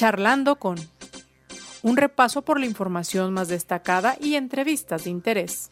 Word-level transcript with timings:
Charlando 0.00 0.56
con 0.56 0.76
un 1.82 1.98
repaso 1.98 2.40
por 2.40 2.58
la 2.58 2.64
información 2.64 3.34
más 3.34 3.48
destacada 3.48 4.16
y 4.18 4.36
entrevistas 4.36 5.04
de 5.04 5.10
interés. 5.10 5.68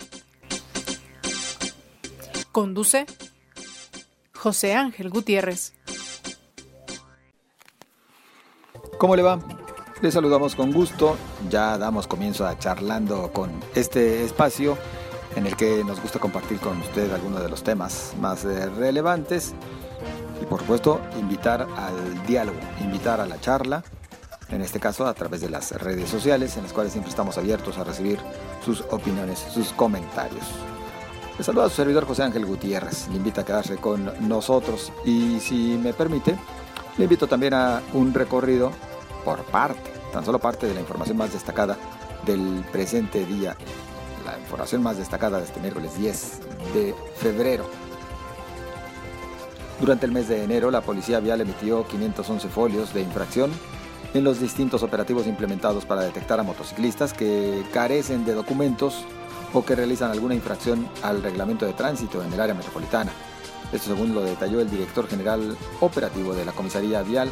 Conduce 2.53 3.07
José 4.35 4.75
Ángel 4.75 5.09
Gutiérrez. 5.09 5.73
¿Cómo 8.99 9.17
le 9.17 9.23
va? 9.23 9.39
Le 10.03 10.13
saludamos 10.13 10.55
con 10.55 10.73
gusto. 10.73 11.17
Ya 11.49 11.79
damos 11.79 12.07
comienzo 12.07 12.47
a 12.47 12.59
charlando 12.59 13.33
con 13.33 13.51
este 13.75 14.25
espacio 14.25 14.77
en 15.37 15.47
el 15.47 15.57
que 15.57 15.83
nos 15.85 16.03
gusta 16.03 16.19
compartir 16.19 16.61
con 16.61 16.77
usted 16.83 17.11
algunos 17.15 17.41
de 17.41 17.49
los 17.49 17.63
temas 17.63 18.13
más 18.21 18.45
eh, 18.45 18.69
relevantes 18.69 19.55
y 20.43 20.45
por 20.45 20.61
supuesto 20.61 21.01
invitar 21.19 21.67
al 21.79 22.27
diálogo, 22.27 22.59
invitar 22.83 23.23
a 23.23 23.27
la 23.27 23.41
charla 23.41 23.83
en 24.51 24.63
este 24.63 24.81
caso 24.81 25.07
a 25.07 25.15
través 25.15 25.41
de 25.41 25.51
las 25.51 25.73
redes 25.73 26.09
sociales, 26.09 26.57
en 26.57 26.63
las 26.63 26.73
cuales 26.73 26.93
siempre 26.93 27.11
estamos 27.11 27.37
abiertos 27.39 27.79
a 27.79 27.85
recibir 27.85 28.19
sus 28.65 28.81
opiniones, 28.91 29.39
sus 29.39 29.73
comentarios. 29.73 30.45
Le 31.37 31.45
saluda 31.45 31.67
a 31.67 31.69
su 31.69 31.77
servidor 31.77 32.07
José 32.07 32.25
Ángel 32.25 32.47
Gutiérrez, 32.47 33.09
le 33.09 33.17
invita 33.17 33.43
a 33.43 33.45
quedarse 33.45 33.77
con 33.77 34.13
nosotros 34.29 34.93
y 35.05 35.39
si 35.41 35.79
me 35.81 35.93
permite, 35.93 36.37
le 36.97 37.05
invito 37.05 37.27
también 37.27 37.55
a 37.55 37.81
un 37.93 38.13
recorrido 38.13 38.73
por 39.25 39.45
parte, 39.45 39.93
tan 40.13 40.25
solo 40.25 40.39
parte 40.39 40.67
de 40.67 40.75
la 40.75 40.81
información 40.81 41.17
más 41.17 41.33
destacada 41.33 41.77
del 42.27 42.65
presente 42.73 43.25
día, 43.25 43.57
la 44.25 44.39
información 44.39 44.83
más 44.83 44.97
destacada 44.97 45.39
de 45.39 45.45
este 45.45 45.61
miércoles 45.61 45.97
10 45.97 46.41
de 46.75 46.95
febrero. 47.17 47.69
Durante 49.81 50.07
el 50.07 50.13
mes 50.13 50.27
de 50.27 50.43
enero, 50.43 50.73
la 50.73 50.81
Policía 50.81 51.21
Vial 51.21 51.41
emitió 51.41 51.87
511 51.87 52.49
folios 52.49 52.93
de 52.93 53.03
infracción 53.03 53.53
en 54.15 54.25
los 54.25 54.41
distintos 54.41 54.83
operativos 54.83 55.27
implementados 55.27 55.85
para 55.85 56.03
detectar 56.03 56.41
a 56.41 56.43
motociclistas 56.43 57.13
que 57.13 57.63
carecen 57.73 58.25
de 58.25 58.35
documentos 58.35 59.05
o 59.53 59.65
que 59.65 59.75
realizan 59.75 60.11
alguna 60.11 60.35
infracción 60.35 60.89
al 61.03 61.23
reglamento 61.23 61.67
de 61.67 61.73
tránsito 61.73 62.23
en 62.23 62.33
el 62.33 62.41
área 62.41 62.55
metropolitana. 62.55 63.13
Esto 63.73 63.95
según 63.95 64.15
lo 64.15 64.23
detalló 64.23 64.61
el 64.61 64.71
director 64.71 65.07
general 65.09 65.57
operativo 65.81 66.35
de 66.35 66.45
la 66.45 66.53
Comisaría 66.53 67.03
Vial, 67.03 67.31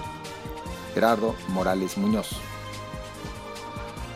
Gerardo 0.94 1.34
Morales 1.48 1.96
Muñoz. 1.96 2.30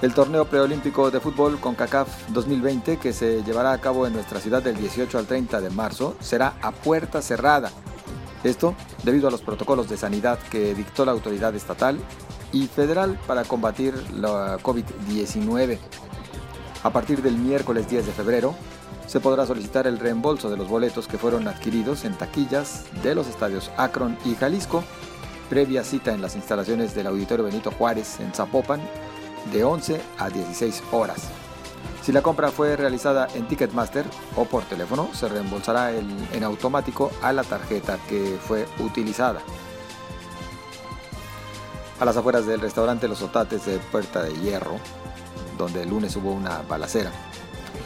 El 0.02 0.14
torneo 0.14 0.46
preolímpico 0.46 1.10
de 1.10 1.20
fútbol 1.20 1.60
con 1.60 1.74
CACAF 1.74 2.08
2020, 2.28 2.96
que 2.96 3.12
se 3.12 3.42
llevará 3.42 3.72
a 3.72 3.80
cabo 3.80 4.06
en 4.06 4.14
nuestra 4.14 4.40
ciudad 4.40 4.62
del 4.62 4.76
18 4.76 5.18
al 5.18 5.26
30 5.26 5.60
de 5.60 5.68
marzo, 5.68 6.16
será 6.20 6.54
a 6.62 6.72
puerta 6.72 7.20
cerrada. 7.20 7.70
Esto 8.42 8.74
debido 9.02 9.28
a 9.28 9.30
los 9.30 9.42
protocolos 9.42 9.90
de 9.90 9.98
sanidad 9.98 10.38
que 10.50 10.74
dictó 10.74 11.04
la 11.04 11.12
autoridad 11.12 11.54
estatal 11.54 11.98
y 12.52 12.66
federal 12.66 13.18
para 13.26 13.44
combatir 13.44 13.94
la 14.12 14.58
COVID-19. 14.58 15.78
A 16.82 16.90
partir 16.90 17.22
del 17.22 17.36
miércoles 17.36 17.88
10 17.88 18.06
de 18.06 18.12
febrero, 18.12 18.54
se 19.06 19.20
podrá 19.20 19.44
solicitar 19.44 19.86
el 19.86 19.98
reembolso 19.98 20.50
de 20.50 20.56
los 20.56 20.68
boletos 20.68 21.08
que 21.08 21.18
fueron 21.18 21.48
adquiridos 21.48 22.04
en 22.04 22.16
taquillas 22.16 22.84
de 23.02 23.14
los 23.14 23.26
estadios 23.26 23.70
Akron 23.76 24.16
y 24.24 24.34
Jalisco, 24.34 24.84
previa 25.48 25.84
cita 25.84 26.12
en 26.14 26.22
las 26.22 26.36
instalaciones 26.36 26.94
del 26.94 27.08
Auditorio 27.08 27.44
Benito 27.44 27.70
Juárez 27.72 28.20
en 28.20 28.32
Zapopan, 28.32 28.80
de 29.52 29.64
11 29.64 30.00
a 30.18 30.30
16 30.30 30.82
horas. 30.92 31.28
Si 32.02 32.12
la 32.12 32.22
compra 32.22 32.50
fue 32.50 32.76
realizada 32.76 33.26
en 33.34 33.48
Ticketmaster 33.48 34.04
o 34.36 34.44
por 34.44 34.62
teléfono, 34.64 35.10
se 35.12 35.28
reembolsará 35.28 35.92
en 35.92 36.44
automático 36.44 37.10
a 37.20 37.32
la 37.32 37.42
tarjeta 37.42 37.98
que 38.08 38.38
fue 38.46 38.66
utilizada 38.78 39.40
a 42.00 42.04
las 42.06 42.16
afueras 42.16 42.46
del 42.46 42.60
restaurante 42.60 43.08
Los 43.08 43.20
Otates 43.20 43.66
de 43.66 43.78
Puerta 43.78 44.22
de 44.22 44.34
Hierro, 44.40 44.78
donde 45.58 45.82
el 45.82 45.90
lunes 45.90 46.16
hubo 46.16 46.32
una 46.32 46.62
balacera. 46.62 47.12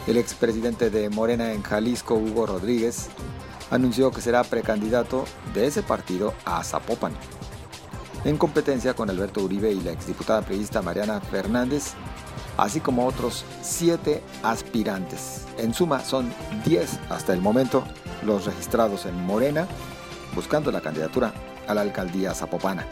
El 0.07 0.17
expresidente 0.17 0.89
de 0.89 1.09
Morena 1.09 1.51
en 1.51 1.61
Jalisco, 1.61 2.15
Hugo 2.15 2.45
Rodríguez, 2.45 3.09
anunció 3.71 4.11
que 4.11 4.21
será 4.21 4.43
precandidato 4.45 5.25
de 5.53 5.67
ese 5.67 5.83
partido 5.83 6.33
a 6.45 6.63
Zapopan. 6.63 7.11
En 8.23 8.37
competencia 8.37 8.93
con 8.93 9.09
Alberto 9.09 9.43
Uribe 9.43 9.71
y 9.71 9.81
la 9.81 9.91
exdiputada 9.91 10.41
periodista 10.41 10.81
Mariana 10.81 11.19
Fernández, 11.19 11.93
así 12.57 12.79
como 12.79 13.05
otros 13.05 13.43
siete 13.61 14.23
aspirantes. 14.43 15.45
En 15.57 15.73
suma, 15.73 15.99
son 15.99 16.33
10 16.63 16.99
hasta 17.09 17.33
el 17.33 17.41
momento 17.41 17.83
los 18.23 18.45
registrados 18.45 19.05
en 19.05 19.25
Morena, 19.25 19.67
buscando 20.33 20.71
la 20.71 20.81
candidatura 20.81 21.33
a 21.67 21.73
la 21.73 21.81
alcaldía 21.81 22.33
zapopana. 22.33 22.85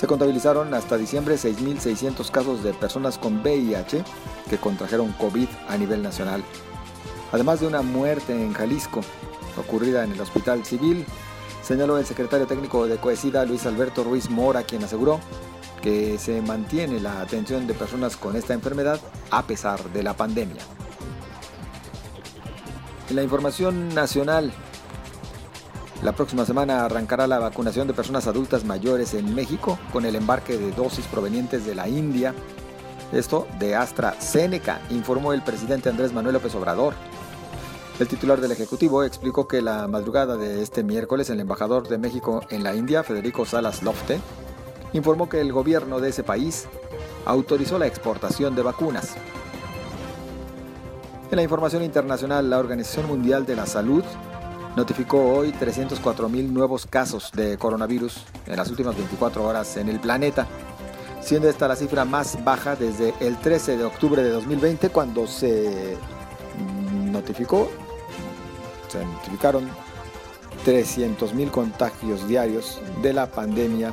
Se 0.00 0.06
contabilizaron 0.06 0.72
hasta 0.72 0.96
diciembre 0.96 1.34
6.600 1.34 2.30
casos 2.30 2.62
de 2.62 2.72
personas 2.72 3.18
con 3.18 3.42
VIH 3.42 4.02
que 4.48 4.56
contrajeron 4.56 5.12
COVID 5.12 5.46
a 5.68 5.76
nivel 5.76 6.02
nacional, 6.02 6.42
además 7.32 7.60
de 7.60 7.66
una 7.66 7.82
muerte 7.82 8.32
en 8.32 8.54
Jalisco, 8.54 9.02
ocurrida 9.58 10.02
en 10.02 10.12
el 10.12 10.20
Hospital 10.22 10.64
Civil, 10.64 11.04
señaló 11.62 11.98
el 11.98 12.06
secretario 12.06 12.46
técnico 12.46 12.86
de 12.86 12.96
Coesida, 12.96 13.44
Luis 13.44 13.66
Alberto 13.66 14.02
Ruiz 14.02 14.30
Mora, 14.30 14.62
quien 14.62 14.82
aseguró 14.82 15.20
que 15.82 16.16
se 16.16 16.40
mantiene 16.40 16.98
la 16.98 17.20
atención 17.20 17.66
de 17.66 17.74
personas 17.74 18.16
con 18.16 18.36
esta 18.36 18.54
enfermedad 18.54 18.98
a 19.30 19.42
pesar 19.42 19.84
de 19.92 20.02
la 20.02 20.16
pandemia. 20.16 20.62
En 23.10 23.16
la 23.16 23.22
información 23.22 23.94
nacional, 23.94 24.50
la 26.02 26.12
próxima 26.12 26.46
semana 26.46 26.84
arrancará 26.84 27.26
la 27.26 27.38
vacunación 27.38 27.86
de 27.86 27.92
personas 27.92 28.26
adultas 28.26 28.64
mayores 28.64 29.12
en 29.12 29.34
México 29.34 29.78
con 29.92 30.06
el 30.06 30.16
embarque 30.16 30.56
de 30.56 30.72
dosis 30.72 31.04
provenientes 31.06 31.66
de 31.66 31.74
la 31.74 31.88
India. 31.88 32.34
Esto 33.12 33.46
de 33.58 33.76
AstraZeneca, 33.76 34.80
informó 34.88 35.34
el 35.34 35.42
presidente 35.42 35.90
Andrés 35.90 36.14
Manuel 36.14 36.34
López 36.34 36.54
Obrador. 36.54 36.94
El 37.98 38.08
titular 38.08 38.40
del 38.40 38.52
Ejecutivo 38.52 39.04
explicó 39.04 39.46
que 39.46 39.60
la 39.60 39.86
madrugada 39.88 40.38
de 40.38 40.62
este 40.62 40.82
miércoles 40.82 41.28
el 41.28 41.38
embajador 41.38 41.86
de 41.86 41.98
México 41.98 42.40
en 42.48 42.62
la 42.62 42.74
India, 42.74 43.02
Federico 43.02 43.44
Salas 43.44 43.82
Lofte, 43.82 44.20
informó 44.94 45.28
que 45.28 45.42
el 45.42 45.52
gobierno 45.52 46.00
de 46.00 46.08
ese 46.08 46.22
país 46.22 46.66
autorizó 47.26 47.78
la 47.78 47.86
exportación 47.86 48.54
de 48.54 48.62
vacunas. 48.62 49.16
En 51.30 51.36
la 51.36 51.42
información 51.42 51.82
internacional, 51.82 52.48
la 52.48 52.58
Organización 52.58 53.06
Mundial 53.06 53.44
de 53.44 53.54
la 53.54 53.66
Salud 53.66 54.02
notificó 54.76 55.34
hoy 55.34 55.52
304.000 55.52 56.48
nuevos 56.48 56.86
casos 56.86 57.30
de 57.32 57.58
coronavirus 57.58 58.24
en 58.46 58.56
las 58.56 58.68
últimas 58.70 58.96
24 58.96 59.44
horas 59.44 59.76
en 59.76 59.88
el 59.88 60.00
planeta, 60.00 60.46
siendo 61.20 61.48
esta 61.48 61.68
la 61.68 61.76
cifra 61.76 62.04
más 62.04 62.42
baja 62.44 62.76
desde 62.76 63.14
el 63.20 63.36
13 63.38 63.76
de 63.76 63.84
octubre 63.84 64.22
de 64.22 64.30
2020 64.30 64.90
cuando 64.90 65.26
se 65.26 65.96
notificó, 67.10 67.70
se 68.88 69.04
notificaron 69.04 69.68
300.000 70.64 71.50
contagios 71.50 72.26
diarios 72.28 72.80
de 73.02 73.12
la 73.12 73.30
pandemia 73.30 73.92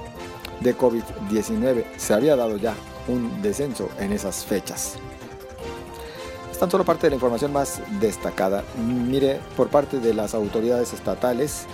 de 0.61 0.77
COVID-19. 0.77 1.85
Se 1.97 2.13
había 2.13 2.35
dado 2.35 2.57
ya 2.57 2.73
un 3.07 3.41
descenso 3.41 3.89
en 3.99 4.11
esas 4.11 4.43
fechas 4.45 4.97
tan 6.59 6.71
solo 6.71 6.83
parte 6.83 7.07
de 7.07 7.11
la 7.11 7.15
información 7.15 7.53
más 7.53 7.81
destacada. 7.99 8.63
Mire, 8.77 9.39
por 9.55 9.69
parte 9.69 9.99
de 9.99 10.13
las 10.13 10.33
autoridades 10.33 10.93
estatales, 10.93 11.65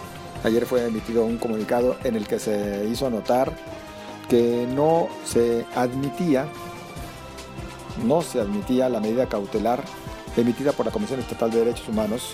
ayer 0.43 0.65
fue 0.65 0.85
emitido 0.85 1.25
un 1.25 1.37
comunicado 1.37 1.95
en 2.03 2.15
el 2.15 2.27
que 2.27 2.39
se 2.39 2.85
hizo 2.91 3.09
notar 3.09 3.53
que 4.29 4.67
no 4.73 5.07
se 5.25 5.65
admitía, 5.75 6.47
no 8.05 8.21
se 8.21 8.41
admitía 8.41 8.89
la 8.89 8.99
medida 8.99 9.27
cautelar 9.27 9.83
emitida 10.35 10.71
por 10.71 10.85
la 10.85 10.91
Comisión 10.91 11.19
Estatal 11.19 11.51
de 11.51 11.59
Derechos 11.59 11.87
Humanos 11.87 12.33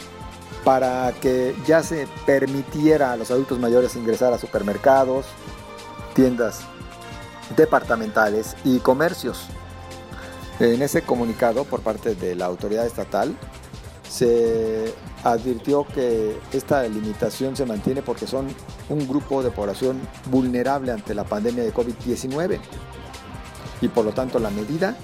para 0.64 1.12
que 1.22 1.56
ya 1.66 1.84
se 1.84 2.08
permitiera 2.26 3.12
a 3.12 3.18
los 3.18 3.32
adultos 3.32 3.60
mayores 3.60 3.96
ingresar 3.96 4.34
a 4.34 4.38
supermercados, 4.38 5.26
tiendas 6.14 6.62
departamentales 7.56 8.56
y 8.64 8.80
comercios 8.80 9.48
en 10.60 10.82
ese 10.82 11.02
comunicado 11.02 11.64
por 11.64 11.82
parte 11.82 12.16
de 12.16 12.36
la 12.36 12.46
autoridad 12.46 12.86
estatal 12.86 13.36
se 14.10 14.94
advirtió 15.24 15.86
que 15.86 16.38
esta 16.52 16.84
limitación 16.84 17.56
se 17.56 17.66
mantiene 17.66 18.02
porque 18.02 18.28
son 18.28 18.48
un 18.90 19.08
grupo 19.08 19.44
de 19.44 19.52
población 19.52 20.00
vulnerable 20.30 20.92
ante 20.92 21.14
la 21.14 21.24
pandemia 21.24 21.64
de 21.64 21.74
COVID-19 21.74 22.60
y 23.82 23.88
por 23.88 24.06
lo 24.06 24.12
tanto 24.12 24.40
la 24.40 24.50
medida 24.50 24.96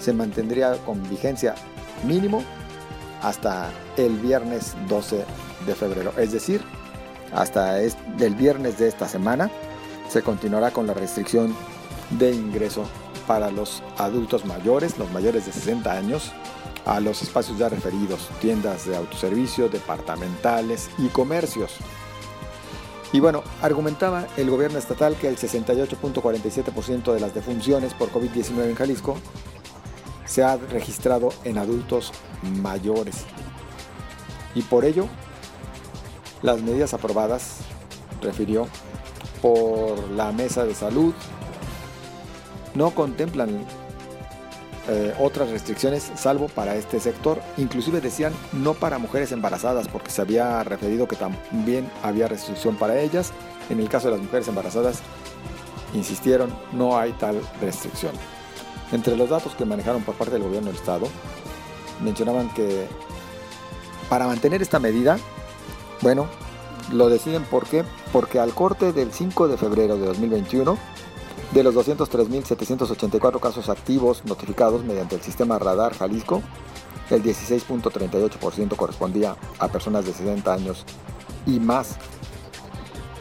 se 0.00 0.12
mantendría 0.12 0.76
con 0.84 1.02
vigencia 1.08 1.54
mínimo 2.06 2.42
hasta 3.22 3.70
el 3.96 4.16
viernes 4.18 4.76
12 4.88 5.24
de 5.66 5.74
febrero, 5.74 6.12
es 6.16 6.30
decir, 6.32 6.62
hasta 7.34 7.82
el 7.82 8.34
viernes 8.36 8.78
de 8.78 8.88
esta 8.88 9.08
semana 9.08 9.50
se 10.08 10.22
continuará 10.22 10.70
con 10.70 10.86
la 10.86 10.94
restricción 10.94 11.54
de 12.10 12.32
ingreso 12.32 12.84
para 13.28 13.50
los 13.50 13.82
adultos 13.98 14.46
mayores, 14.46 14.98
los 14.98 15.12
mayores 15.12 15.44
de 15.44 15.52
60 15.52 15.92
años, 15.92 16.32
a 16.86 16.98
los 16.98 17.22
espacios 17.22 17.58
ya 17.58 17.68
referidos, 17.68 18.26
tiendas 18.40 18.86
de 18.86 18.96
autoservicio, 18.96 19.68
departamentales 19.68 20.88
y 20.96 21.08
comercios. 21.08 21.76
Y 23.12 23.20
bueno, 23.20 23.42
argumentaba 23.60 24.26
el 24.38 24.50
gobierno 24.50 24.78
estatal 24.78 25.14
que 25.16 25.28
el 25.28 25.36
68.47% 25.36 27.12
de 27.12 27.20
las 27.20 27.34
defunciones 27.34 27.92
por 27.92 28.10
COVID-19 28.10 28.70
en 28.70 28.74
Jalisco 28.74 29.18
se 30.24 30.42
ha 30.42 30.56
registrado 30.56 31.28
en 31.44 31.58
adultos 31.58 32.12
mayores. 32.62 33.26
Y 34.54 34.62
por 34.62 34.86
ello, 34.86 35.06
las 36.40 36.62
medidas 36.62 36.94
aprobadas, 36.94 37.58
refirió, 38.22 38.68
por 39.42 40.10
la 40.10 40.32
Mesa 40.32 40.64
de 40.64 40.74
Salud 40.74 41.12
no 42.78 42.92
contemplan 42.92 43.66
eh, 44.88 45.14
otras 45.18 45.50
restricciones 45.50 46.12
salvo 46.14 46.48
para 46.48 46.76
este 46.76 47.00
sector. 47.00 47.42
Inclusive 47.56 48.00
decían 48.00 48.32
no 48.52 48.72
para 48.72 48.98
mujeres 48.98 49.32
embarazadas 49.32 49.88
porque 49.88 50.10
se 50.10 50.22
había 50.22 50.62
referido 50.62 51.08
que 51.08 51.16
también 51.16 51.90
había 52.02 52.28
restricción 52.28 52.76
para 52.76 52.98
ellas. 52.98 53.32
En 53.68 53.80
el 53.80 53.88
caso 53.88 54.06
de 54.06 54.14
las 54.14 54.22
mujeres 54.22 54.48
embarazadas, 54.48 55.00
insistieron, 55.92 56.54
no 56.72 56.96
hay 56.96 57.12
tal 57.12 57.40
restricción. 57.60 58.12
Entre 58.92 59.16
los 59.16 59.28
datos 59.28 59.54
que 59.54 59.66
manejaron 59.66 60.02
por 60.02 60.14
parte 60.14 60.34
del 60.34 60.44
gobierno 60.44 60.68
del 60.68 60.76
estado, 60.76 61.08
mencionaban 62.02 62.48
que 62.54 62.86
para 64.08 64.26
mantener 64.26 64.62
esta 64.62 64.78
medida, 64.78 65.18
bueno, 66.00 66.28
lo 66.92 67.10
deciden 67.10 67.42
¿por 67.44 67.66
qué? 67.66 67.84
Porque 68.12 68.38
al 68.38 68.54
corte 68.54 68.92
del 68.94 69.12
5 69.12 69.48
de 69.48 69.58
febrero 69.58 69.98
de 69.98 70.06
2021, 70.06 70.78
de 71.52 71.62
los 71.62 71.74
203.784 71.74 73.38
casos 73.40 73.68
activos 73.68 74.24
notificados 74.24 74.82
mediante 74.84 75.16
el 75.16 75.22
sistema 75.22 75.58
Radar 75.58 75.92
Jalisco, 75.94 76.42
el 77.10 77.22
16.38% 77.22 78.76
correspondía 78.76 79.36
a 79.58 79.68
personas 79.68 80.04
de 80.04 80.12
60 80.12 80.52
años 80.52 80.84
y 81.46 81.58
más. 81.58 81.96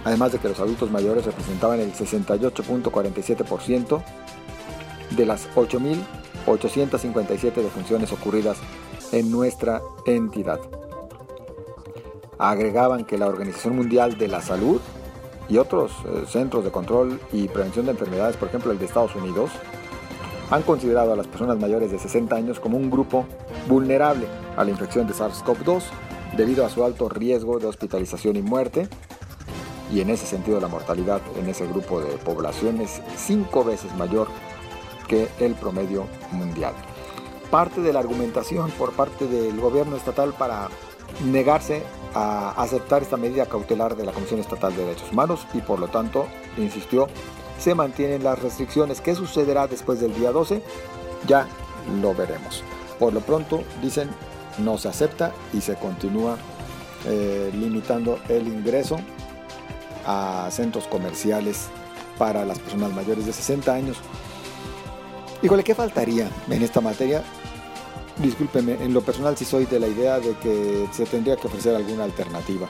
Además 0.04 0.34
de 0.34 0.40
que 0.40 0.50
los 0.50 0.60
adultos 0.60 0.92
mayores 0.92 1.24
representaban 1.26 1.80
el 1.80 1.94
68.47% 1.94 4.04
de 5.12 5.26
las 5.26 5.48
8.857 5.56 7.54
defunciones 7.54 8.12
ocurridas 8.12 8.58
en 9.12 9.32
nuestra 9.32 9.82
entidad. 10.06 10.60
Agregaban 12.38 13.06
que 13.06 13.18
la 13.18 13.28
Organización 13.28 13.78
Mundial 13.78 14.18
de 14.18 14.28
la 14.28 14.42
Salud 14.42 14.82
y 15.50 15.58
otros 15.58 15.92
eh, 16.06 16.26
centros 16.28 16.64
de 16.64 16.72
control 16.72 17.20
y 17.32 17.48
prevención 17.48 17.86
de 17.86 17.92
enfermedades, 17.92 18.38
por 18.38 18.50
ejemplo 18.50 18.72
el 18.72 18.80
de 18.80 18.86
Estados 18.86 19.16
Unidos, 19.16 19.52
han 20.50 20.64
considerado 20.64 21.14
a 21.14 21.16
las 21.16 21.28
personas 21.28 21.60
mayores 21.60 21.92
de 21.92 22.00
60 22.00 22.36
años 22.36 22.60
como 22.60 22.78
un 22.78 22.90
grupo 22.90 23.26
vulnerable 23.68 24.28
a 24.56 24.64
la 24.64 24.72
infección 24.72 25.08
de 25.08 25.14
SARS-CoV-2 25.14 25.84
debido 26.38 26.66
a 26.66 26.70
su 26.70 26.84
alto 26.84 27.10
riesgo 27.10 27.60
de 27.60 27.68
hospitalización 27.68 28.36
y 28.38 28.42
muerte. 28.42 28.88
Y 29.92 30.02
en 30.02 30.10
ese 30.10 30.26
sentido 30.26 30.60
la 30.60 30.68
mortalidad 30.68 31.22
en 31.38 31.50
ese 31.50 31.66
grupo 31.68 32.02
de 32.02 32.18
población 32.18 32.82
es 32.82 33.02
cinco 33.16 33.64
veces 33.64 33.94
mayor 33.96 34.28
que 35.08 35.28
el 35.40 35.56
promedio 35.56 36.06
mundial. 36.32 36.74
Parte 37.50 37.82
de 37.82 37.94
la 37.94 38.00
argumentación 38.00 38.72
por 38.72 38.92
parte 38.92 39.26
del 39.28 39.60
gobierno 39.60 39.96
estatal 39.96 40.34
para 40.34 40.68
negarse 41.26 41.84
a 42.18 42.50
aceptar 42.64 43.04
esta 43.04 43.16
medida 43.16 43.46
cautelar 43.46 43.96
de 43.96 44.04
la 44.04 44.12
Comisión 44.12 44.40
Estatal 44.40 44.76
de 44.76 44.84
Derechos 44.84 45.12
Humanos 45.12 45.46
y 45.54 45.60
por 45.60 45.80
lo 45.80 45.88
tanto, 45.88 46.26
insistió, 46.58 47.08
se 47.60 47.76
mantienen 47.76 48.24
las 48.24 48.42
restricciones. 48.42 49.02
¿Qué 49.02 49.14
sucederá 49.14 49.68
después 49.68 50.00
del 50.00 50.16
día 50.16 50.32
12? 50.32 50.64
Ya 51.28 51.48
lo 52.02 52.16
veremos. 52.16 52.64
Por 52.98 53.14
lo 53.14 53.20
pronto, 53.20 53.64
dicen, 53.84 54.10
no 54.58 54.80
se 54.80 54.90
acepta 54.90 55.32
y 55.54 55.62
se 55.62 55.76
continúa 55.76 56.38
eh, 57.06 57.52
limitando 57.54 58.20
el 58.30 58.48
ingreso 58.48 58.98
a 60.08 60.48
centros 60.50 60.88
comerciales 60.88 61.68
para 62.18 62.46
las 62.46 62.58
personas 62.58 62.94
mayores 62.94 63.28
de 63.28 63.34
60 63.34 63.72
años. 63.72 63.98
Híjole, 65.44 65.64
¿qué 65.64 65.76
faltaría 65.76 66.32
en 66.50 66.64
esta 66.64 66.82
materia? 66.82 67.24
Discúlpeme, 68.20 68.74
en 68.84 68.94
lo 68.94 69.02
personal 69.02 69.38
sí 69.38 69.46
soy 69.46 69.66
de 69.66 69.80
la 69.80 69.88
idea 69.88 70.20
de 70.20 70.34
que 70.38 70.88
se 70.92 71.06
tendría 71.06 71.36
que 71.38 71.48
ofrecer 71.48 71.76
alguna 71.76 72.04
alternativa. 72.04 72.68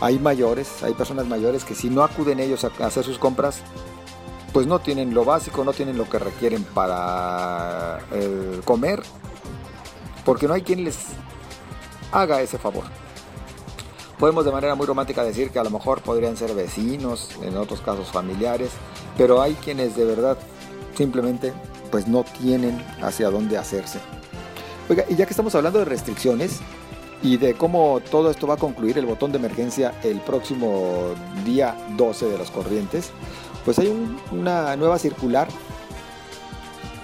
Hay 0.00 0.18
mayores, 0.18 0.82
hay 0.82 0.94
personas 0.94 1.26
mayores 1.26 1.64
que 1.64 1.74
si 1.74 1.90
no 1.90 2.02
acuden 2.02 2.40
ellos 2.40 2.64
a 2.64 2.86
hacer 2.86 3.04
sus 3.04 3.18
compras, 3.18 3.62
pues 4.52 4.66
no 4.66 4.78
tienen 4.78 5.12
lo 5.12 5.24
básico, 5.24 5.64
no 5.64 5.72
tienen 5.72 5.98
lo 5.98 6.08
que 6.08 6.18
requieren 6.18 6.64
para 6.64 8.00
eh, 8.12 8.60
comer, 8.64 9.02
porque 10.24 10.46
no 10.46 10.54
hay 10.54 10.62
quien 10.62 10.84
les 10.84 10.98
haga 12.12 12.40
ese 12.40 12.58
favor. 12.58 12.84
Podemos 14.18 14.44
de 14.44 14.50
manera 14.50 14.74
muy 14.74 14.86
romántica 14.86 15.22
decir 15.22 15.50
que 15.50 15.58
a 15.58 15.64
lo 15.64 15.70
mejor 15.70 16.00
podrían 16.02 16.36
ser 16.36 16.54
vecinos, 16.54 17.30
en 17.42 17.56
otros 17.56 17.80
casos 17.80 18.08
familiares, 18.08 18.70
pero 19.16 19.40
hay 19.40 19.54
quienes 19.54 19.94
de 19.96 20.04
verdad 20.04 20.38
simplemente 20.96 21.52
pues 21.90 22.08
no 22.08 22.24
tienen 22.24 22.84
hacia 23.00 23.30
dónde 23.30 23.58
hacerse. 23.58 24.00
Oiga, 24.88 25.04
y 25.08 25.16
ya 25.16 25.26
que 25.26 25.32
estamos 25.32 25.54
hablando 25.54 25.80
de 25.80 25.84
restricciones 25.84 26.60
y 27.22 27.36
de 27.36 27.54
cómo 27.54 28.00
todo 28.10 28.30
esto 28.30 28.46
va 28.46 28.54
a 28.54 28.56
concluir 28.56 28.96
el 28.96 29.04
botón 29.04 29.32
de 29.32 29.38
emergencia 29.38 29.92
el 30.02 30.20
próximo 30.20 31.14
día 31.44 31.76
12 31.96 32.26
de 32.26 32.38
las 32.38 32.50
corrientes, 32.50 33.10
pues 33.66 33.78
hay 33.78 33.92
una 34.32 34.76
nueva 34.76 34.98
circular 34.98 35.48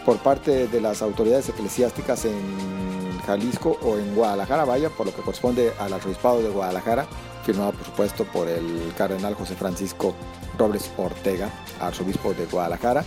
por 0.07 0.17
parte 0.19 0.67
de 0.67 0.81
las 0.81 1.03
autoridades 1.03 1.51
eclesiásticas 1.51 2.25
en 2.25 3.21
Jalisco 3.27 3.79
o 3.83 3.99
en 3.99 4.15
Guadalajara, 4.15 4.65
vaya, 4.65 4.89
por 4.89 5.05
lo 5.07 5.15
que 5.15 5.21
corresponde 5.21 5.73
al 5.79 5.93
arzobispado 5.93 6.43
de 6.43 6.49
Guadalajara, 6.49 7.07
firmado 7.45 7.73
por 7.73 7.85
supuesto 7.85 8.25
por 8.25 8.49
el 8.49 8.95
cardenal 8.97 9.35
José 9.35 9.57
Francisco 9.57 10.15
Robles 10.59 10.91
Ortega, 10.97 11.51
arzobispo 11.81 12.33
de 12.33 12.47
Guadalajara, 12.47 13.05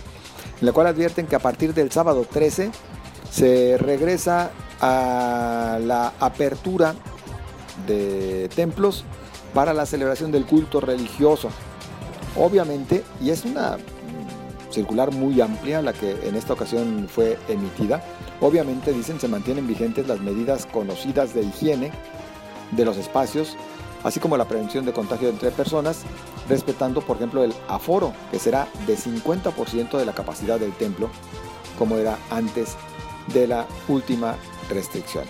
en 0.60 0.66
la 0.66 0.72
cual 0.72 0.86
advierten 0.86 1.26
que 1.26 1.34
a 1.34 1.40
partir 1.40 1.74
del 1.74 1.90
sábado 1.90 2.24
13 2.30 2.70
se 3.30 3.76
regresa 3.78 4.50
a 4.80 5.78
la 5.80 6.12
apertura 6.20 6.94
de 7.86 8.48
templos 8.54 9.04
para 9.54 9.72
la 9.74 9.86
celebración 9.86 10.32
del 10.32 10.44
culto 10.44 10.80
religioso. 10.80 11.48
Obviamente, 12.36 13.04
y 13.20 13.30
es 13.30 13.44
una 13.44 13.78
circular 14.70 15.12
muy 15.12 15.40
amplia 15.40 15.82
la 15.82 15.92
que 15.92 16.28
en 16.28 16.36
esta 16.36 16.52
ocasión 16.52 17.08
fue 17.08 17.38
emitida, 17.48 18.02
obviamente 18.40 18.92
dicen 18.92 19.18
se 19.18 19.28
mantienen 19.28 19.66
vigentes 19.66 20.06
las 20.06 20.20
medidas 20.20 20.66
conocidas 20.66 21.34
de 21.34 21.42
higiene 21.42 21.90
de 22.72 22.84
los 22.84 22.96
espacios, 22.96 23.56
así 24.04 24.20
como 24.20 24.36
la 24.36 24.46
prevención 24.46 24.84
de 24.84 24.92
contagio 24.92 25.28
entre 25.28 25.50
personas, 25.50 26.02
respetando 26.48 27.00
por 27.00 27.16
ejemplo 27.16 27.42
el 27.42 27.54
aforo, 27.66 28.12
que 28.30 28.38
será 28.38 28.68
de 28.86 28.96
50% 28.96 29.96
de 29.96 30.04
la 30.04 30.12
capacidad 30.12 30.60
del 30.60 30.72
templo, 30.72 31.08
como 31.78 31.96
era 31.96 32.18
antes 32.30 32.76
de 33.32 33.46
la 33.46 33.66
última 33.88 34.36
restricción. 34.68 35.24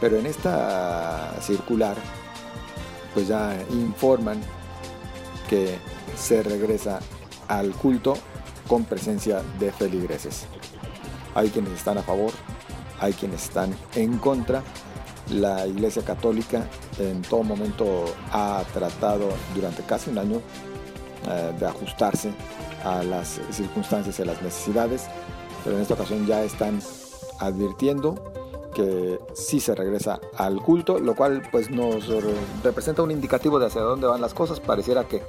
Pero 0.00 0.18
en 0.18 0.26
esta 0.26 1.34
circular, 1.40 1.96
pues 3.14 3.28
ya 3.28 3.56
informan 3.70 4.40
que 5.48 5.78
se 6.16 6.42
regresa 6.42 7.00
al 7.48 7.72
culto 7.72 8.14
con 8.68 8.84
presencia 8.84 9.42
de 9.58 9.72
feligreses. 9.72 10.46
Hay 11.34 11.48
quienes 11.50 11.72
están 11.72 11.98
a 11.98 12.02
favor, 12.02 12.32
hay 13.00 13.12
quienes 13.12 13.44
están 13.44 13.74
en 13.94 14.18
contra. 14.18 14.62
La 15.30 15.66
Iglesia 15.66 16.02
Católica 16.02 16.66
en 16.98 17.22
todo 17.22 17.42
momento 17.42 18.04
ha 18.32 18.62
tratado 18.72 19.28
durante 19.54 19.82
casi 19.82 20.10
un 20.10 20.18
año 20.18 20.40
eh, 21.28 21.52
de 21.58 21.66
ajustarse 21.66 22.32
a 22.84 23.02
las 23.02 23.40
circunstancias 23.50 24.18
y 24.18 24.22
a 24.22 24.24
las 24.24 24.40
necesidades, 24.40 25.06
pero 25.64 25.76
en 25.76 25.82
esta 25.82 25.94
ocasión 25.94 26.26
ya 26.26 26.42
están 26.44 26.80
advirtiendo 27.40 28.32
que 28.78 29.18
sí 29.34 29.58
se 29.58 29.74
regresa 29.74 30.20
al 30.36 30.62
culto, 30.62 31.00
lo 31.00 31.16
cual 31.16 31.42
pues 31.50 31.68
nos 31.68 32.06
representa 32.62 33.02
un 33.02 33.10
indicativo 33.10 33.58
de 33.58 33.66
hacia 33.66 33.80
dónde 33.80 34.06
van 34.06 34.20
las 34.20 34.34
cosas. 34.34 34.60
Pareciera 34.60 35.02
que 35.08 35.20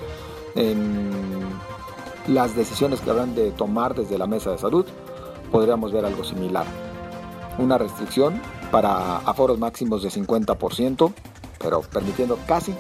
en 0.53 1.09
las 2.27 2.55
decisiones 2.55 3.01
que 3.01 3.09
habrán 3.09 3.33
de 3.33 3.49
tomar 3.49 3.95
desde 3.95 4.19
la 4.19 4.27
mesa 4.27 4.51
de 4.51 4.59
salud 4.59 4.85
podríamos 5.51 5.91
ver 5.91 6.05
algo 6.05 6.23
similar. 6.23 6.67
Una 7.57 7.79
restricción 7.79 8.39
para 8.71 9.17
aforos 9.17 9.57
máximos 9.57 10.03
de 10.03 10.09
50%, 10.09 11.11
pero 11.57 11.81
permitiendo 11.81 12.37
casi 12.45 12.75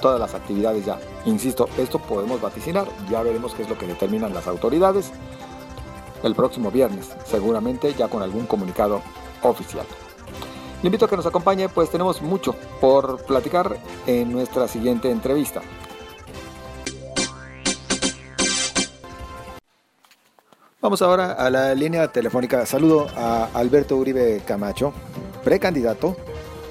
todas 0.00 0.18
las 0.18 0.32
actividades 0.32 0.86
ya. 0.86 0.98
Insisto, 1.26 1.68
esto 1.76 1.98
podemos 1.98 2.40
vaticinar, 2.40 2.88
ya 3.10 3.22
veremos 3.22 3.52
qué 3.52 3.64
es 3.64 3.68
lo 3.68 3.76
que 3.76 3.86
determinan 3.86 4.32
las 4.32 4.46
autoridades 4.46 5.12
el 6.22 6.34
próximo 6.34 6.70
viernes, 6.70 7.14
seguramente 7.26 7.92
ya 7.92 8.08
con 8.08 8.22
algún 8.22 8.46
comunicado 8.46 9.02
oficial. 9.42 9.84
Le 10.82 10.88
invito 10.88 11.06
a 11.06 11.08
que 11.08 11.16
nos 11.16 11.26
acompañe, 11.26 11.68
pues 11.68 11.90
tenemos 11.90 12.20
mucho 12.20 12.54
por 12.80 13.24
platicar 13.24 13.76
en 14.06 14.30
nuestra 14.30 14.68
siguiente 14.68 15.10
entrevista. 15.10 15.62
Vamos 20.80 21.02
ahora 21.02 21.32
a 21.32 21.50
la 21.50 21.74
línea 21.74 22.06
telefónica. 22.08 22.64
Saludo 22.66 23.08
a 23.16 23.48
Alberto 23.54 23.96
Uribe 23.96 24.42
Camacho, 24.46 24.92
precandidato 25.42 26.16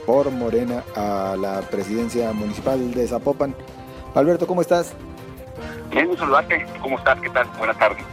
por 0.05 0.31
Morena 0.31 0.83
a 0.95 1.35
la 1.38 1.62
presidencia 1.62 2.31
municipal 2.31 2.93
de 2.93 3.07
Zapopan. 3.07 3.55
Alberto, 4.13 4.47
¿cómo 4.47 4.62
estás? 4.62 4.93
Bien, 5.89 6.15
saludarte. 6.15 6.65
¿Cómo 6.81 6.97
estás? 6.97 7.19
¿Qué 7.19 7.29
tal? 7.31 7.47
Buenas 7.57 7.77
tardes. 7.77 8.05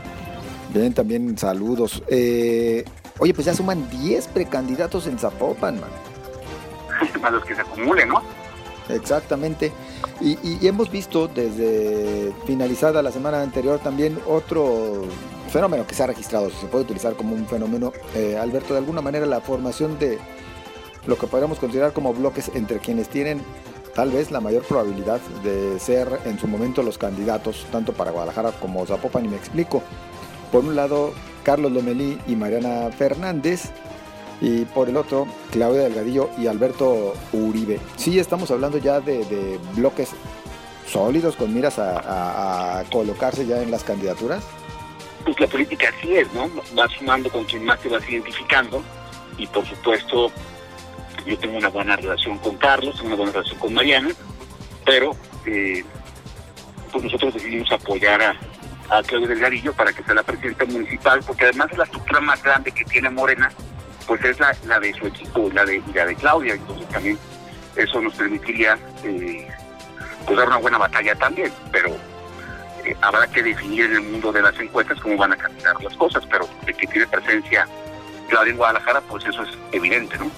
Bien, 0.72 0.92
también 0.94 1.37
saludos. 1.37 2.02
Eh, 2.08 2.84
oye, 3.19 3.35
pues 3.35 3.47
ya 3.47 3.54
suman 3.54 3.88
10 3.90 4.28
precandidatos 4.28 5.07
en 5.07 5.19
Zapopan, 5.19 5.81
man. 5.81 5.90
Más 7.21 7.33
los 7.33 7.45
que 7.45 7.54
se 7.54 7.61
acumulen, 7.61 8.09
¿no? 8.09 8.23
Exactamente. 8.88 9.73
Y, 10.21 10.38
y, 10.42 10.66
hemos 10.66 10.90
visto 10.90 11.28
desde 11.28 12.33
finalizada 12.47 13.02
la 13.02 13.12
semana 13.12 13.42
anterior 13.42 13.78
también 13.78 14.19
otro 14.26 15.04
fenómeno 15.52 15.87
que 15.87 15.95
se 15.95 16.02
ha 16.02 16.07
registrado, 16.07 16.50
se 16.50 16.66
puede 16.66 16.85
utilizar 16.85 17.14
como 17.14 17.35
un 17.35 17.47
fenómeno, 17.47 17.92
eh, 18.14 18.38
Alberto, 18.40 18.75
de 18.75 18.78
alguna 18.78 19.02
manera 19.02 19.26
la 19.26 19.40
formación 19.40 19.99
de 19.99 20.19
lo 21.07 21.16
que 21.19 21.26
podríamos 21.26 21.59
considerar 21.59 21.92
como 21.92 22.14
bloques 22.14 22.50
entre 22.54 22.78
quienes 22.78 23.09
tienen 23.09 23.42
tal 23.95 24.11
vez 24.11 24.31
la 24.31 24.40
mayor 24.40 24.62
probabilidad 24.62 25.21
de 25.42 25.78
ser 25.78 26.21
en 26.25 26.38
su 26.38 26.49
momento 26.49 26.83
los 26.83 26.99
candidatos, 26.99 27.66
tanto 27.71 27.92
para 27.92 28.11
Guadalajara 28.11 28.52
como 28.52 28.87
Zapopan, 28.87 29.26
y 29.26 29.28
me 29.28 29.37
explico. 29.37 29.83
Por 30.50 30.64
un 30.64 30.75
lado, 30.76 31.12
Carlos 31.42 31.72
Lomelí 31.72 32.18
y 32.26 32.37
Mariana 32.37 32.90
Fernández, 32.90 33.72
y 34.40 34.64
por 34.64 34.88
el 34.88 34.96
otro, 34.96 35.28
Claudia 35.52 35.82
Delgadillo 35.82 36.28
y 36.37 36.49
Alberto 36.49 37.14
Uribe. 37.32 37.78
Sí, 37.96 38.18
estamos 38.18 38.50
hablando 38.50 38.78
ya 38.78 39.00
de, 39.00 39.58
bloques 39.76 40.11
sólidos 40.87 41.37
con 41.37 41.54
miras 41.54 41.78
a, 41.78 42.82
colocarse 42.90 43.46
ya 43.46 43.62
en 43.62 43.70
las 43.70 43.84
candidaturas. 43.84 44.42
Pues 45.25 45.38
la 45.38 45.46
política 45.46 45.92
así 45.96 46.16
es, 46.16 46.32
¿no? 46.34 46.50
Va 46.76 46.88
sumando 46.88 47.30
con 47.30 47.44
quien 47.44 47.64
más 47.64 47.78
te 47.80 47.88
vas 47.88 48.02
identificando 48.08 48.82
y 49.38 49.46
por 49.46 49.64
supuesto 49.64 50.32
yo 51.25 51.38
tengo 51.38 51.56
una 51.56 51.68
buena 51.68 51.94
relación 51.94 52.38
con 52.38 52.56
Carlos, 52.56 52.96
tengo 52.96 53.08
una 53.08 53.16
buena 53.16 53.32
relación 53.32 53.58
con 53.61 53.72
Mariana, 53.72 54.11
pero 54.84 55.14
eh, 55.46 55.84
pues 56.90 57.04
nosotros 57.04 57.34
decidimos 57.34 57.70
apoyar 57.70 58.20
a, 58.22 58.37
a 58.88 59.02
Claudia 59.02 59.28
Delgadillo 59.28 59.72
para 59.72 59.92
que 59.92 60.02
sea 60.02 60.14
la 60.14 60.22
presidenta 60.22 60.64
municipal, 60.66 61.20
porque 61.26 61.44
además 61.44 61.76
la 61.76 61.84
estructura 61.84 62.20
más 62.20 62.42
grande 62.42 62.72
que 62.72 62.84
tiene 62.84 63.10
Morena 63.10 63.50
pues 64.06 64.24
es 64.24 64.38
la, 64.40 64.80
de 64.80 64.92
su 64.94 65.06
equipo, 65.06 65.48
la 65.52 65.64
de, 65.64 65.82
la 65.94 66.06
de 66.06 66.14
Claudia, 66.16 66.54
entonces 66.54 66.88
también 66.88 67.18
eso 67.76 68.00
nos 68.00 68.14
permitiría 68.14 68.78
eh, 69.04 69.48
pues 70.26 70.36
dar 70.36 70.48
una 70.48 70.58
buena 70.58 70.78
batalla 70.78 71.14
también, 71.14 71.52
pero 71.70 71.90
eh, 72.84 72.96
habrá 73.00 73.26
que 73.28 73.42
definir 73.42 73.84
en 73.84 73.92
el 73.92 74.02
mundo 74.02 74.32
de 74.32 74.42
las 74.42 74.58
encuestas 74.58 75.00
cómo 75.00 75.16
van 75.16 75.32
a 75.32 75.36
caminar 75.36 75.82
las 75.82 75.96
cosas, 75.96 76.24
pero 76.30 76.48
de 76.66 76.74
que 76.74 76.86
tiene 76.86 77.06
presencia 77.06 77.66
Claudia 78.28 78.50
en 78.50 78.56
Guadalajara, 78.56 79.00
pues 79.02 79.24
eso 79.24 79.42
es 79.42 79.50
evidente, 79.72 80.18
¿no? 80.18 80.30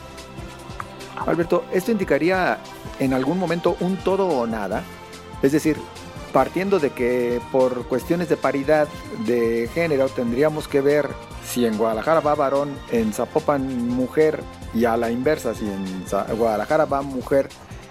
Alberto, 1.26 1.64
¿esto 1.72 1.90
indicaría 1.90 2.58
en 2.98 3.14
algún 3.14 3.38
momento 3.38 3.76
un 3.80 3.96
todo 3.96 4.26
o 4.26 4.46
nada? 4.46 4.82
Es 5.42 5.52
decir, 5.52 5.78
partiendo 6.34 6.80
de 6.80 6.90
que 6.90 7.40
por 7.52 7.86
cuestiones 7.86 8.28
de 8.28 8.36
paridad 8.36 8.88
de 9.24 9.70
género 9.72 10.08
tendríamos 10.08 10.66
que 10.66 10.80
ver 10.80 11.08
si 11.46 11.64
en 11.64 11.78
Guadalajara 11.78 12.18
va 12.18 12.34
varón, 12.34 12.76
en 12.90 13.12
Zapopan 13.12 13.88
mujer 13.88 14.42
y 14.74 14.84
a 14.84 14.96
la 14.96 15.12
inversa, 15.12 15.54
si 15.54 15.64
en 15.64 16.04
Guadalajara 16.36 16.86
va 16.86 17.02
mujer, 17.02 17.48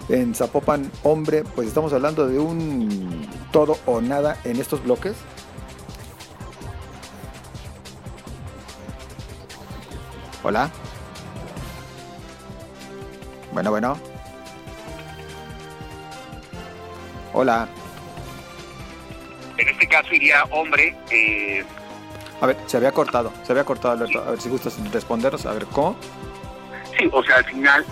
en 0.09 0.35
Zapopan 0.35 0.91
hombre, 1.03 1.45
pues 1.55 1.69
estamos 1.69 1.93
hablando 1.93 2.27
de 2.27 2.37
un 2.37 3.25
todo 3.53 3.77
o 3.85 4.01
nada 4.01 4.37
en 4.43 4.59
estos 4.59 4.83
bloques. 4.83 5.15
Hola. 10.43 10.69
Bueno, 13.53 13.71
bueno. 13.71 13.97
Hola. 17.31 17.69
Caso 19.93 20.11
iría 20.15 20.43
hombre. 20.45 20.95
Eh 21.11 21.63
a 22.41 22.47
ver, 22.47 22.57
se 22.65 22.77
había 22.77 22.91
cortado, 22.91 23.31
se 23.43 23.51
había 23.51 23.63
cortado, 23.63 23.93
Alberto. 23.93 24.21
A 24.21 24.31
ver 24.31 24.41
si 24.41 24.49
gustas 24.49 24.75
respondernos, 24.91 25.45
a 25.45 25.53
ver, 25.53 25.65
¿cómo? 25.67 25.95
Sí, 26.97 27.07
o 27.11 27.23
sea, 27.23 27.37
al 27.37 27.45
final 27.45 27.85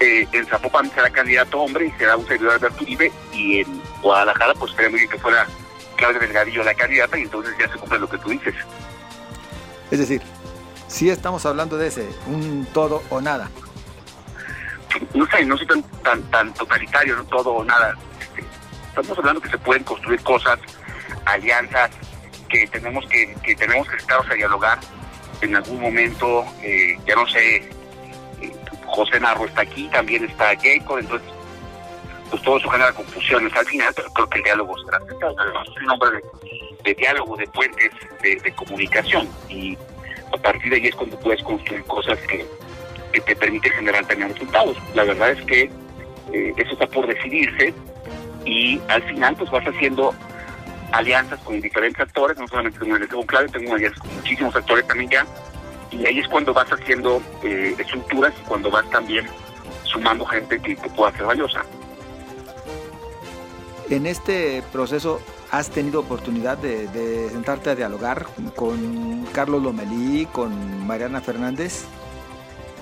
eh, 0.00 0.26
en 0.32 0.46
Zapopan 0.46 0.90
será 0.90 1.10
candidato 1.10 1.60
hombre 1.60 1.86
y 1.86 1.90
será 1.92 2.16
un 2.16 2.26
servidor 2.26 2.58
de 2.58 2.66
Alberto 2.66 2.82
Uribe 2.82 3.12
y 3.32 3.60
en 3.60 3.82
Guadalajara 4.02 4.54
pues 4.54 4.72
queremos 4.72 5.00
que 5.08 5.18
fuera 5.18 5.46
Claudia 5.96 6.18
Delgadillo 6.18 6.64
la 6.64 6.74
candidata 6.74 7.16
y 7.18 7.22
entonces 7.22 7.54
ya 7.56 7.70
se 7.70 7.78
cumple 7.78 7.98
lo 8.00 8.08
que 8.08 8.18
tú 8.18 8.30
dices. 8.30 8.54
Es 9.90 9.98
decir, 10.00 10.22
sí 10.88 11.10
estamos 11.10 11.46
hablando 11.46 11.76
de 11.76 11.86
ese, 11.86 12.08
un 12.26 12.66
todo 12.72 13.02
o 13.10 13.20
nada. 13.20 13.50
No 15.12 15.26
sé, 15.26 15.44
no 15.44 15.56
soy 15.56 15.66
tan, 15.66 15.82
tan, 16.02 16.22
tan 16.30 16.54
totalitario, 16.54 17.16
no 17.16 17.24
todo 17.26 17.52
o 17.52 17.64
nada. 17.64 17.94
Estamos 18.88 19.18
hablando 19.18 19.40
que 19.40 19.50
se 19.50 19.58
pueden 19.58 19.84
construir 19.84 20.20
cosas, 20.22 20.58
alianzas, 21.26 21.90
que 22.48 22.66
tenemos 22.68 23.06
que, 23.06 23.34
que 23.42 23.54
tenemos 23.56 23.88
que 23.88 23.96
estar 23.96 24.20
a 24.30 24.34
dialogar 24.34 24.78
en 25.40 25.56
algún 25.56 25.80
momento, 25.80 26.44
eh, 26.62 26.98
ya 27.06 27.14
no 27.14 27.26
sé, 27.26 27.56
eh, 27.56 28.52
José 28.86 29.20
Narro 29.20 29.46
está 29.46 29.62
aquí, 29.62 29.88
también 29.88 30.24
está 30.24 30.54
Jacob, 30.56 30.98
entonces 30.98 31.28
pues 32.30 32.42
todo 32.42 32.56
eso 32.56 32.68
genera 32.68 32.92
confusiones. 32.92 33.54
Al 33.54 33.66
final 33.66 33.92
pero 33.94 34.10
creo 34.10 34.28
que 34.28 34.38
el 34.38 34.44
diálogo 34.44 34.74
será 34.78 34.98
un 35.02 35.86
nombre 35.86 36.22
de, 36.82 36.94
diálogo, 36.94 37.36
de 37.36 37.46
puentes, 37.48 37.90
de, 38.22 38.52
comunicación 38.52 39.28
y 39.48 39.76
a 40.32 40.36
partir 40.38 40.70
de 40.70 40.76
ahí 40.76 40.86
es 40.86 40.94
cuando 40.94 41.18
puedes 41.20 41.42
construir 41.42 41.84
cosas 41.84 42.18
que, 42.20 42.46
que 43.12 43.20
te 43.20 43.36
permiten 43.36 43.72
generar 43.72 44.04
también 44.06 44.30
resultados. 44.30 44.76
La 44.94 45.04
verdad 45.04 45.30
es 45.30 45.44
que 45.44 45.70
eh, 46.32 46.54
eso 46.56 46.72
está 46.72 46.86
por 46.86 47.06
decidirse 47.06 47.74
y 48.44 48.80
al 48.88 49.02
final 49.04 49.36
pues 49.36 49.50
vas 49.50 49.64
haciendo 49.66 50.14
alianzas 50.94 51.40
con 51.40 51.60
diferentes 51.60 52.00
actores, 52.00 52.38
no 52.38 52.46
solamente 52.46 52.78
con 52.78 52.90
el 52.90 53.08
tengo 53.08 53.26
clave, 53.26 53.48
tengo 53.48 53.74
alianzas 53.74 54.00
con 54.00 54.14
muchísimos 54.14 54.54
actores 54.54 54.86
también 54.86 55.10
ya, 55.10 55.26
y 55.90 56.06
ahí 56.06 56.18
es 56.18 56.28
cuando 56.28 56.54
vas 56.54 56.70
haciendo 56.70 57.20
eh, 57.42 57.74
estructuras 57.78 58.32
y 58.40 58.44
cuando 58.44 58.70
vas 58.70 58.88
también 58.90 59.26
sumando 59.84 60.24
gente 60.24 60.60
que, 60.60 60.76
te 60.76 60.88
pueda 60.90 61.12
ser 61.12 61.24
valiosa. 61.24 61.64
En 63.90 64.06
este 64.06 64.62
proceso, 64.72 65.20
¿has 65.50 65.70
tenido 65.70 66.00
oportunidad 66.00 66.58
de, 66.58 67.28
sentarte 67.30 67.70
a 67.70 67.74
dialogar 67.74 68.26
con 68.56 69.26
Carlos 69.32 69.62
Lomelí, 69.62 70.26
con 70.26 70.86
Mariana 70.86 71.20
Fernández? 71.20 71.84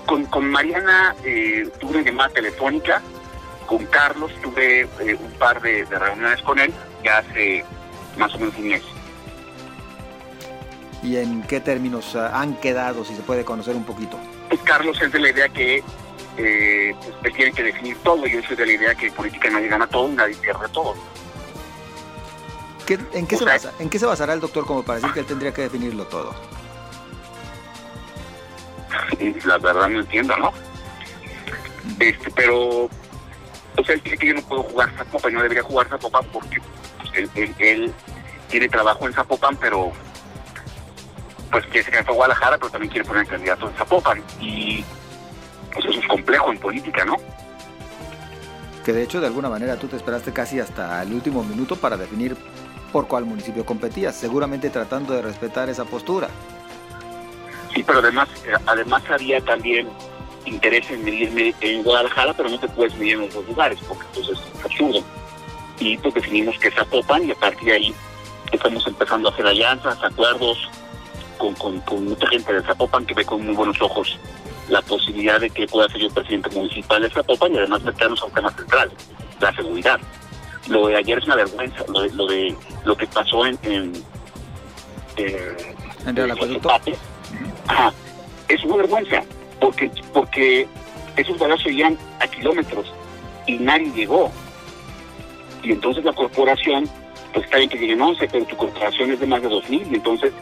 Con, 0.06 0.24
con 0.26 0.48
Mariana 0.48 1.14
eh, 1.24 1.68
tuve 1.80 1.98
una 1.98 2.02
llamada 2.02 2.28
telefónica, 2.30 3.02
con 3.66 3.84
Carlos 3.86 4.32
tuve 4.42 4.82
eh, 4.82 5.18
un 5.18 5.32
par 5.38 5.60
de, 5.60 5.84
de 5.84 5.98
reuniones 5.98 6.42
con 6.42 6.58
él, 6.58 6.72
ya 7.04 7.18
hace 7.18 7.64
más 8.16 8.34
o 8.34 8.38
menos 8.38 8.56
un 8.56 8.68
mes. 8.68 8.82
¿Y 11.02 11.16
en 11.16 11.42
qué 11.42 11.60
términos 11.60 12.14
ah, 12.14 12.40
han 12.40 12.54
quedado, 12.56 13.04
si 13.04 13.14
se 13.14 13.22
puede 13.22 13.44
conocer 13.44 13.74
un 13.74 13.84
poquito? 13.84 14.18
Pues 14.48 14.60
Carlos 14.62 15.00
es 15.02 15.10
de 15.10 15.18
la 15.18 15.30
idea 15.30 15.48
que 15.48 15.82
eh, 16.36 16.94
pues, 17.00 17.14
él 17.24 17.32
tiene 17.34 17.52
que 17.52 17.62
definir 17.64 17.96
todo, 17.98 18.26
y 18.26 18.32
yo 18.32 18.42
soy 18.42 18.56
de 18.56 18.66
la 18.66 18.72
idea 18.72 18.94
que 18.94 19.08
en 19.08 19.14
política 19.14 19.50
nadie 19.50 19.68
gana 19.68 19.86
todo 19.86 20.08
y 20.08 20.12
nadie 20.12 20.36
pierde 20.36 20.68
todo. 20.72 20.94
en, 23.12 23.26
qué 23.26 23.36
se 23.36 23.44
basa, 23.44 23.72
¿En 23.78 23.90
qué 23.90 23.98
se 23.98 24.06
basará 24.06 24.32
el 24.32 24.40
doctor 24.40 24.64
como 24.64 24.82
para 24.82 25.00
decir 25.00 25.12
que 25.12 25.20
él 25.20 25.26
tendría 25.26 25.52
que 25.52 25.62
definirlo 25.62 26.04
todo? 26.06 26.34
La 29.44 29.58
verdad 29.58 29.88
no 29.88 30.00
entiendo, 30.00 30.36
¿no? 30.36 30.52
Este, 31.98 32.30
pero, 32.30 32.84
o 32.84 33.84
sea, 33.84 33.94
él 33.94 34.02
dice 34.04 34.18
que 34.18 34.28
yo 34.28 34.34
no 34.34 34.42
puedo 34.42 34.62
jugar 34.62 34.90
Zapopan, 34.96 35.32
y 35.32 35.34
no 35.34 35.42
debería 35.42 35.62
jugar 35.64 35.88
Zapopan 35.88 36.24
porque 36.32 36.60
él, 37.14 37.92
tiene 38.48 38.68
trabajo 38.68 39.06
en 39.06 39.14
Zapopan, 39.14 39.56
pero 39.56 39.92
pues 41.50 41.64
quiere 41.66 41.84
ser 41.84 41.92
candidato 41.92 42.12
a 42.12 42.14
Guadalajara, 42.14 42.58
pero 42.58 42.70
también 42.70 42.90
quiere 42.90 43.06
poner 43.06 43.26
candidato 43.26 43.68
en 43.68 43.74
Zapopan. 43.74 44.22
Y 44.40 44.84
pues 45.72 45.86
eso 45.86 46.00
es 46.00 46.06
complejo 46.06 46.52
en 46.52 46.58
política, 46.58 47.04
¿no? 47.04 47.16
Que 48.84 48.92
de 48.92 49.02
hecho, 49.02 49.20
de 49.20 49.26
alguna 49.26 49.48
manera, 49.48 49.76
tú 49.76 49.86
te 49.86 49.96
esperaste 49.96 50.32
casi 50.32 50.60
hasta 50.60 51.02
el 51.02 51.12
último 51.12 51.44
minuto 51.44 51.76
para 51.76 51.96
definir 51.96 52.36
por 52.92 53.06
cuál 53.06 53.24
municipio 53.24 53.64
competías, 53.64 54.14
seguramente 54.14 54.68
tratando 54.70 55.14
de 55.14 55.22
respetar 55.22 55.68
esa 55.68 55.84
postura. 55.84 56.28
Sí, 57.74 57.82
pero 57.82 58.00
además, 58.00 58.28
eh, 58.44 58.52
además 58.66 59.02
había 59.08 59.40
también 59.40 59.88
interés 60.44 60.90
en 60.90 61.04
medirme 61.04 61.54
en 61.60 61.82
Guadalajara, 61.82 62.34
pero 62.34 62.50
no 62.50 62.58
te 62.58 62.68
puedes 62.68 62.94
medir 62.96 63.14
en 63.14 63.22
otros 63.22 63.46
lugares, 63.46 63.78
porque 63.88 64.04
entonces 64.08 64.38
es 64.54 64.64
absurdo 64.64 65.02
y 65.82 65.96
pues 65.98 66.14
definimos 66.14 66.56
que 66.58 66.68
es 66.68 66.74
Zapopan 66.74 67.26
y 67.26 67.32
a 67.32 67.34
partir 67.34 67.68
de 67.68 67.72
ahí 67.72 67.94
estamos 68.52 68.86
empezando 68.86 69.28
a 69.28 69.32
hacer 69.32 69.46
alianzas, 69.46 69.98
acuerdos 70.02 70.58
con, 71.38 71.54
con, 71.80 72.04
mucha 72.04 72.28
gente 72.28 72.52
de 72.52 72.62
Zapopan 72.62 73.04
que 73.04 73.14
ve 73.14 73.24
con 73.24 73.44
muy 73.44 73.54
buenos 73.54 73.80
ojos 73.82 74.16
la 74.68 74.80
posibilidad 74.82 75.40
de 75.40 75.50
que 75.50 75.66
pueda 75.66 75.88
ser 75.88 76.02
yo 76.02 76.10
presidente 76.10 76.50
municipal 76.50 77.02
de 77.02 77.10
Zapopan 77.10 77.52
y 77.54 77.58
además 77.58 77.82
meternos 77.82 78.22
a 78.22 78.26
un 78.26 78.32
tema 78.32 78.50
central, 78.52 78.92
la 79.40 79.52
seguridad. 79.54 80.00
Lo 80.68 80.86
de 80.86 80.96
ayer 80.96 81.18
es 81.18 81.24
una 81.24 81.34
vergüenza, 81.34 81.84
lo 81.88 82.02
de 82.02 82.10
lo, 82.12 82.26
de, 82.26 82.56
lo 82.84 82.96
que 82.96 83.06
pasó 83.08 83.44
en, 83.44 83.58
en, 83.64 83.92
¿En 86.06 86.18
el 86.18 86.60
es 88.48 88.64
una 88.64 88.76
vergüenza, 88.76 89.22
porque, 89.60 89.90
porque 90.12 90.68
esos 91.16 91.38
balazos 91.38 91.66
iban 91.66 91.98
a 92.20 92.26
kilómetros 92.28 92.92
y 93.46 93.58
nadie 93.58 93.90
llegó 93.94 94.30
y 95.62 95.72
entonces 95.72 96.04
la 96.04 96.12
corporación, 96.12 96.88
pues 97.32 97.44
está 97.44 97.58
bien 97.58 97.70
que 97.70 97.78
lleguen 97.78 98.00
11, 98.00 98.28
pero 98.30 98.44
tu 98.46 98.56
corporación 98.56 99.12
es 99.12 99.20
de 99.20 99.26
más 99.26 99.42
de 99.42 99.48
2.000, 99.48 99.90
y 99.90 99.94
entonces, 99.94 100.32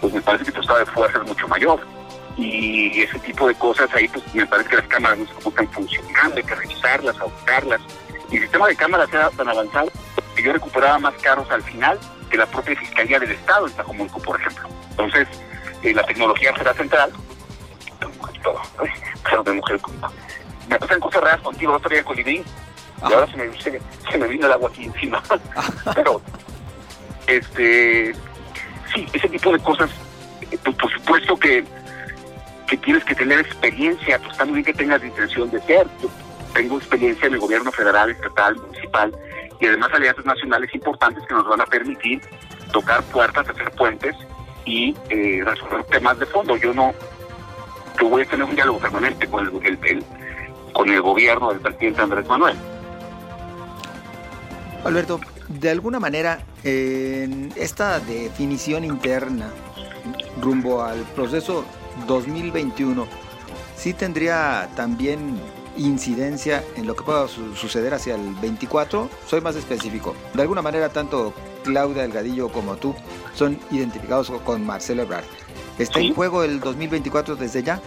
pues 0.00 0.12
me 0.12 0.20
parece 0.20 0.44
que 0.44 0.52
tu 0.52 0.60
estado 0.60 0.78
de 0.78 0.86
fuerza 0.86 1.18
es 1.18 1.28
mucho 1.28 1.48
mayor. 1.48 1.80
Y 2.36 3.02
ese 3.02 3.18
tipo 3.18 3.48
de 3.48 3.54
cosas 3.54 3.92
ahí, 3.94 4.06
pues 4.08 4.22
me 4.32 4.46
parece 4.46 4.70
que 4.70 4.76
las 4.76 4.86
cámaras 4.86 5.18
no 5.18 5.26
se 5.26 5.48
están 5.48 5.68
funcionando, 5.70 6.36
hay 6.36 6.42
que 6.44 6.54
revisarlas, 6.54 7.18
auditarlas. 7.18 7.80
Y 8.30 8.36
el 8.36 8.42
sistema 8.42 8.68
de 8.68 8.76
cámaras 8.76 9.08
era 9.12 9.30
tan 9.30 9.48
avanzado 9.48 9.90
que 10.36 10.42
yo 10.42 10.52
recuperaba 10.52 10.98
más 11.00 11.14
carros 11.14 11.50
al 11.50 11.62
final 11.62 11.98
que 12.30 12.36
la 12.36 12.46
propia 12.46 12.76
Fiscalía 12.76 13.18
del 13.18 13.32
Estado 13.32 13.66
en 13.66 13.72
Tlajomulco, 13.72 14.20
por 14.20 14.40
ejemplo. 14.40 14.68
Entonces, 14.90 15.26
eh, 15.82 15.92
la 15.92 16.04
tecnología 16.04 16.54
será 16.56 16.74
central. 16.74 17.10
Pero 19.24 19.42
de 19.42 19.52
mujer. 19.52 19.80
Me 20.68 20.78
pasan 20.78 21.00
cosas 21.00 21.22
raras 21.22 21.40
contigo, 21.40 21.72
otro 21.74 21.90
día 21.90 22.04
con 22.04 22.16
y 23.02 23.12
ahora 23.12 23.26
se 23.30 23.36
me, 23.36 23.80
se, 24.10 24.18
me 24.18 24.26
vino 24.28 24.46
el 24.46 24.52
agua 24.52 24.70
aquí 24.70 24.84
encima. 24.84 25.22
Pero, 25.94 26.20
este, 27.26 28.14
sí, 28.94 29.06
ese 29.12 29.28
tipo 29.28 29.52
de 29.52 29.58
cosas, 29.60 29.90
eh, 30.50 30.58
pues, 30.62 30.76
por 30.76 30.92
supuesto 30.92 31.36
que, 31.36 31.64
que 32.66 32.76
tienes 32.78 33.04
que 33.04 33.14
tener 33.14 33.40
experiencia, 33.40 34.18
pues 34.18 34.36
también 34.36 34.64
que 34.64 34.72
tengas 34.72 35.02
intención 35.04 35.50
de 35.50 35.60
ser. 35.62 35.86
Yo 36.02 36.10
tengo 36.54 36.78
experiencia 36.78 37.26
en 37.26 37.34
el 37.34 37.40
gobierno 37.40 37.70
federal, 37.70 38.10
estatal, 38.10 38.56
municipal, 38.56 39.12
y 39.60 39.66
además 39.66 39.90
alianzas 39.92 40.24
nacionales 40.24 40.74
importantes 40.74 41.24
que 41.26 41.34
nos 41.34 41.46
van 41.46 41.60
a 41.60 41.66
permitir 41.66 42.20
tocar 42.72 43.02
puertas, 43.04 43.48
hacer 43.48 43.70
puentes 43.72 44.16
y 44.64 44.94
eh, 45.08 45.42
resolver 45.44 45.84
temas 45.84 46.18
de 46.18 46.26
fondo. 46.26 46.56
Yo 46.56 46.72
no, 46.74 46.94
yo 48.00 48.08
voy 48.08 48.22
a 48.22 48.26
tener 48.26 48.44
un 48.44 48.54
diálogo 48.54 48.78
permanente 48.78 49.26
con 49.28 49.46
el, 49.46 50.04
con 50.72 50.88
el 50.88 51.02
gobierno 51.02 51.50
del 51.50 51.60
presidente 51.60 52.02
Andrés 52.02 52.26
Manuel. 52.28 52.56
Alberto, 54.84 55.20
de 55.48 55.70
alguna 55.70 56.00
manera, 56.00 56.44
en 56.64 57.52
esta 57.56 58.00
definición 58.00 58.84
interna 58.84 59.50
rumbo 60.40 60.82
al 60.82 61.00
proceso 61.14 61.64
2021, 62.06 63.06
sí 63.76 63.92
tendría 63.92 64.68
también 64.76 65.40
incidencia 65.76 66.64
en 66.76 66.86
lo 66.86 66.96
que 66.96 67.04
pueda 67.04 67.26
suceder 67.28 67.94
hacia 67.94 68.14
el 68.16 68.34
24? 68.36 69.08
Soy 69.26 69.40
más 69.40 69.56
específico. 69.56 70.14
De 70.34 70.42
alguna 70.42 70.62
manera, 70.62 70.88
tanto 70.88 71.32
Claudia 71.64 72.02
Delgadillo 72.02 72.50
como 72.50 72.76
tú 72.76 72.94
son 73.34 73.58
identificados 73.70 74.30
con 74.44 74.64
Marcelo 74.64 75.02
Ebrard. 75.02 75.24
¿Está 75.78 76.00
en 76.00 76.14
juego 76.14 76.42
el 76.42 76.60
2024 76.60 77.36
desde 77.36 77.62
ya? 77.62 77.80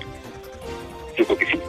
Yo 1.18 1.26
creo 1.26 1.38
que 1.38 1.46
sí. 1.46 1.60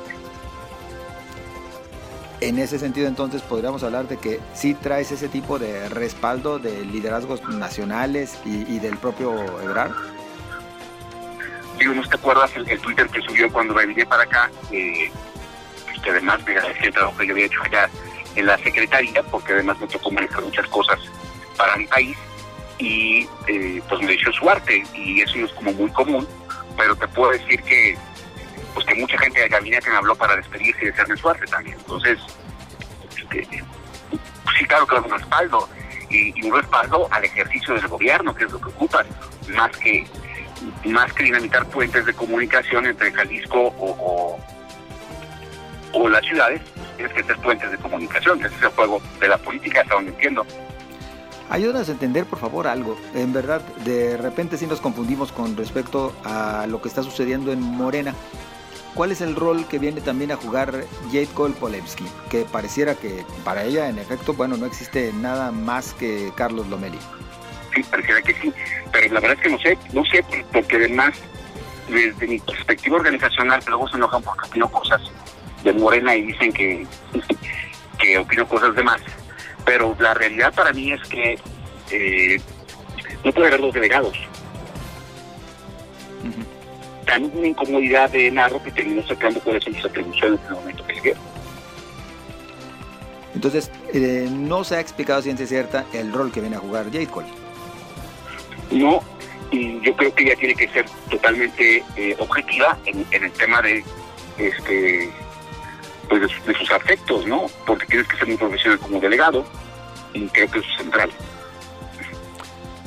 En 2.43 2.59
ese 2.59 2.81
sentido, 2.81 3.07
entonces, 3.07 3.41
podríamos 3.41 3.85
hablar 3.85 4.09
de 4.09 4.17
que 4.17 4.41
sí 4.53 4.75
traes 4.75 5.13
ese 5.13 5.29
tipo 5.29 5.61
de 5.61 5.89
respaldo 5.89 6.59
de 6.59 6.85
liderazgos 6.85 7.41
nacionales 7.49 8.37
y, 8.45 8.81
del 8.81 8.99
propio 8.99 9.33
Ebrard. 9.63 9.93
Digo, 11.79 11.95
¿no 11.95 12.03
te 12.03 12.17
acuerdas 12.17 12.51
el, 12.57 12.81
Twitter 12.81 13.09
que 13.11 13.21
subió 13.21 13.49
cuando 13.53 13.75
venía 13.75 14.05
para 14.07 14.25
acá? 14.25 14.51
Eh, 14.73 15.09
que 16.03 16.11
además 16.11 16.45
me 16.45 16.51
agradecía 16.51 16.87
el 16.87 16.93
trabajo 16.93 17.17
que 17.17 17.29
yo 17.29 17.33
había 17.33 17.47
hecho 17.47 17.63
allá 17.63 17.89
en 18.35 18.47
la 18.47 18.59
Secretaría, 18.59 19.23
porque 19.23 19.53
además 19.53 19.79
me 19.79 19.87
tocó 19.87 20.11
manejar 20.11 20.43
muchas 20.43 20.67
cosas 20.67 20.99
para 21.57 21.77
mi 21.77 21.87
país 21.87 22.17
y 22.79 23.29
eh, 23.47 23.81
pues 23.89 24.03
me 24.03 24.15
echó 24.15 24.33
su 24.33 24.51
arte 24.51 24.83
y 24.95 25.21
eso 25.21 25.37
no 25.37 25.47
es 25.47 25.53
como 25.53 25.73
muy 25.75 25.93
común, 25.93 26.27
pero 26.77 26.97
te 26.97 27.07
puedo 27.07 27.31
decir 27.31 27.63
que 27.63 27.97
pues 28.75 28.87
que 28.87 28.95
mucha 28.95 29.19
gente 29.19 29.41
del 29.41 29.49
gabinete 29.49 29.91
me 29.91 29.97
habló 29.97 30.15
para 30.15 30.37
despedirse 30.37 30.85
y 30.85 30.87
desearme 30.87 31.17
su 31.17 31.29
arte 31.29 31.47
también. 31.47 31.77
Entonces, 31.79 32.19
este, 33.17 33.45
sí, 33.47 34.65
claro 34.67 34.87
que 34.87 34.97
es 34.97 35.03
un 35.03 35.11
respaldo 35.11 35.69
y, 36.11 36.47
un 36.47 36.55
respaldo 36.55 37.09
al 37.11 37.25
ejercicio 37.25 37.75
del 37.75 37.89
gobierno, 37.89 38.35
que 38.35 38.45
es 38.45 38.53
lo 38.53 38.61
que 38.61 38.69
ocupan, 38.69 39.07
más 39.55 39.77
que 39.79 40.07
más 40.85 41.13
que 41.13 41.25
dinamitar 41.25 41.67
puentes 41.67 42.07
de 42.07 42.15
comunicación 42.15 42.87
entre 42.87 43.11
Jalisco 43.13 43.75
o 43.79 44.39
o 45.93 46.09
las 46.09 46.25
ciudades, 46.25 46.61
tienes 46.97 47.15
que 47.15 47.23
ser 47.23 47.37
puentes 47.39 47.71
de 47.71 47.79
comunicación. 47.79 48.39
Ese 48.45 48.55
es 48.55 48.63
el 48.63 48.69
juego 48.71 49.01
de 49.21 49.29
la 49.29 49.39
política, 49.39 49.83
hasta 49.83 49.95
donde 49.95 50.11
entiendo. 50.11 50.45
Ayúdanos 51.51 51.89
a 51.89 51.93
entender, 51.93 52.25
por 52.25 52.39
favor, 52.39 52.67
algo. 52.67 52.97
En 53.15 53.33
verdad, 53.33 53.61
de 53.85 54.17
repente 54.17 54.57
sí 54.57 54.67
nos 54.67 54.81
confundimos 54.81 55.33
con 55.33 55.57
respecto 55.57 56.15
a 56.25 56.67
lo 56.67 56.81
que 56.81 56.89
está 56.89 57.03
sucediendo 57.03 57.53
en 57.53 57.61
Morena. 57.61 58.15
¿Cuál 58.95 59.11
es 59.11 59.23
el 59.23 59.35
rol 59.35 59.67
que 59.69 59.79
viene 59.79 60.03
también 60.03 60.33
a 60.33 60.37
jugar 60.37 60.85
Jade 61.07 61.29
Cole 61.35 61.55
Polemski? 61.55 62.05
Que 62.31 62.45
pareciera 62.45 62.95
que 62.95 63.25
para 63.43 63.65
ella, 63.65 63.89
en 63.89 63.99
efecto, 63.99 64.35
bueno, 64.35 64.57
no 64.59 64.67
existe 64.67 65.13
nada 65.15 65.51
más 65.51 65.95
que 65.95 66.31
Carlos 66.37 66.69
Lomeli. 66.69 66.99
Sí, 67.75 67.83
pareciera 67.85 68.21
que 68.21 68.35
sí, 68.35 68.53
pero 68.93 69.15
la 69.15 69.21
verdad 69.21 69.39
es 69.39 69.43
que 69.43 69.49
no 69.49 69.59
sé, 69.59 69.79
no 69.95 70.05
sé, 70.05 70.23
porque 70.53 70.77
además, 70.77 71.15
desde 71.89 72.27
mi 72.27 72.39
perspectiva 72.39 72.97
organizacional, 72.97 73.63
luego 73.67 73.89
se 73.89 73.97
enojan 73.97 74.23
porque 74.23 74.47
opino 74.47 74.71
cosas 74.71 75.01
de 75.65 75.73
Morena 75.73 76.15
y 76.15 76.27
dicen 76.27 76.53
que, 76.53 76.87
que 77.99 78.19
opino 78.19 78.47
cosas 78.47 78.75
de 78.75 78.83
más. 78.83 79.01
Pero 79.65 79.97
la 80.01 80.13
realidad 80.13 80.53
para 80.53 80.73
mí 80.75 80.93
es 80.93 81.01
que 81.09 81.39
eh, 81.91 82.41
no 83.25 83.33
puede 83.33 83.47
haber 83.49 83.61
dos 83.63 83.73
delegados. 83.73 84.19
Tan 87.07 87.25
una 87.35 87.47
incomodidad 87.47 88.11
de 88.11 88.31
Narro 88.31 88.63
que 88.63 88.71
terminó 88.71 89.03
sacando 89.07 89.41
cuáles 89.41 89.65
son 89.65 89.75
sus 89.75 89.85
atribuciones 89.87 90.41
en 90.41 90.47
el 90.47 90.55
momento 90.55 90.87
que 90.87 91.01
se 91.01 91.15
Entonces, 93.35 93.71
eh, 93.93 94.29
no 94.31 94.65
se 94.65 94.77
ha 94.77 94.81
explicado 94.81 95.21
ciencia 95.23 95.47
cierta 95.47 95.85
el 95.93 96.13
rol 96.13 96.31
que 96.33 96.41
viene 96.41 96.57
a 96.57 96.61
jugar 96.61 96.87
Jade 96.87 97.07
Cole. 97.07 97.29
No, 98.71 99.03
y 99.51 99.81
yo 99.81 99.95
creo 99.97 100.15
que 100.15 100.25
ella 100.25 100.37
tiene 100.37 100.55
que 100.55 100.69
ser 100.69 100.87
totalmente 101.11 101.85
eh, 101.97 102.17
objetiva 102.19 102.79
en, 102.87 103.05
en, 103.11 103.25
el 103.25 103.33
tema 103.33 103.61
de 103.61 103.85
este 104.39 105.11
pues, 106.09 106.23
de, 106.47 106.55
sus 106.55 106.71
afectos, 106.71 107.27
¿no? 107.27 107.47
Porque 107.67 107.87
tienes 107.87 108.09
que 108.09 108.17
ser 108.17 108.29
un 108.29 108.39
profesional 108.39 108.79
como 108.79 109.01
delegado 109.01 109.45
y 110.15 110.27
creo 110.29 110.51
que 110.51 110.59
eso 110.59 110.69
es 110.71 110.77
central. 110.77 111.11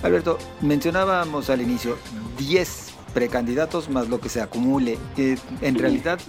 Alberto, 0.03 0.37
mencionábamos 0.61 1.49
al 1.49 1.61
inicio 1.61 1.97
10 2.37 2.84
precandidatos 3.15 3.89
más 3.89 4.09
lo 4.09 4.19
que 4.19 4.29
se 4.29 4.41
acumule. 4.41 4.99
Eh, 5.17 5.37
¿En 5.61 5.79
realidad 5.79 6.19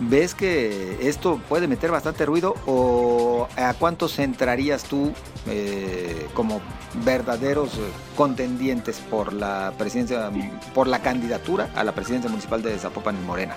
ves 0.00 0.34
que 0.34 1.08
esto 1.08 1.40
puede 1.48 1.68
meter 1.68 1.92
bastante 1.92 2.26
ruido 2.26 2.56
o 2.66 3.48
a 3.56 3.72
cuántos 3.74 4.18
entrarías 4.18 4.82
tú 4.82 5.14
eh, 5.46 6.26
como 6.34 6.60
verdaderos 7.04 7.78
contendientes 8.16 8.98
por 8.98 9.32
la 9.32 9.72
presidencia, 9.78 10.30
por 10.74 10.88
la 10.88 11.00
candidatura 11.00 11.70
a 11.76 11.84
la 11.84 11.92
presidencia 11.92 12.28
municipal 12.28 12.62
de 12.62 12.76
Zapopan 12.78 13.16
en 13.16 13.26
Morena? 13.26 13.56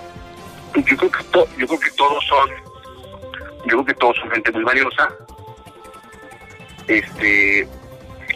yo 0.74 0.96
creo 0.96 1.10
que 1.10 1.18
yo 1.58 1.66
creo 1.66 1.80
que 1.80 1.90
todos 1.96 2.24
son 2.26 2.50
yo 3.64 3.70
creo 3.70 3.84
que 3.84 3.94
todos 3.94 4.16
son 4.18 4.30
gente 4.30 4.52
muy 4.52 4.62
valiosa 4.62 5.08
este 6.86 7.66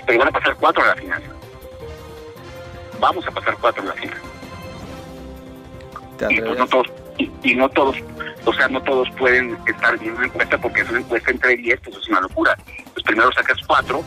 pero 0.07 0.19
van 0.19 0.29
a 0.29 0.33
pasar 0.33 0.57
cuatro 0.57 0.83
a 0.83 0.87
la 0.87 0.97
final 0.97 1.23
vamos 3.01 3.27
a 3.27 3.31
pasar 3.31 3.57
cuatro 3.61 3.83
a 3.83 3.87
la 3.87 3.93
final. 3.95 4.19
Y 6.29 6.41
pues 6.41 6.59
no 6.59 6.67
todos 6.67 6.87
y, 7.43 7.55
no 7.55 7.69
todos 7.71 7.97
o 8.45 8.53
sea 8.53 8.69
no 8.69 8.83
todos 8.83 9.09
pueden 9.19 9.57
estar 9.67 9.95
en 10.03 10.13
una 10.13 10.27
encuesta 10.27 10.59
porque 10.59 10.83
es 10.83 10.91
una 10.91 11.01
encuesta 11.01 11.31
entre 11.31 11.57
diez 11.57 11.81
pues 11.83 11.97
es 11.97 12.09
una 12.09 12.21
locura. 12.21 12.57
Pues 12.93 13.05
primero 13.05 13.33
sacas 13.33 13.59
cuatro 13.67 14.05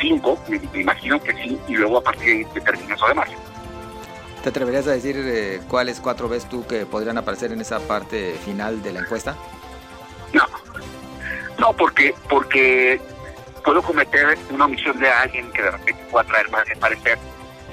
cinco 0.00 0.38
me, 0.48 0.60
imagino 0.80 1.20
que 1.22 1.32
sí 1.34 1.58
y 1.68 1.76
luego 1.76 1.98
a 1.98 2.02
partir 2.02 2.24
de 2.24 2.32
ahí 2.32 2.46
determinas 2.54 3.00
lo 3.00 3.08
demás. 3.08 3.30
¿Te 4.42 4.50
atreverías 4.50 4.86
a 4.88 4.90
decir 4.90 5.16
eh, 5.18 5.60
cuáles 5.68 6.00
cuatro 6.00 6.28
ves 6.28 6.46
tú 6.48 6.66
que 6.66 6.84
podrían 6.84 7.16
aparecer 7.16 7.52
en 7.52 7.60
esa 7.60 7.80
parte 7.80 8.34
final 8.44 8.82
de 8.82 8.92
la 8.92 9.00
encuesta? 9.00 9.36
No, 10.32 10.44
no, 11.58 11.72
porque, 11.72 12.14
porque 12.28 13.00
puedo 13.64 13.80
cometer 13.80 14.36
una 14.50 14.66
omisión 14.66 14.98
de 14.98 15.08
alguien 15.08 15.50
que 15.52 15.62
de 15.62 15.70
repente 15.70 16.04
pueda 16.10 16.24
traer 16.26 16.50
más 16.50 16.66
de 16.66 16.76
parecer 16.76 17.18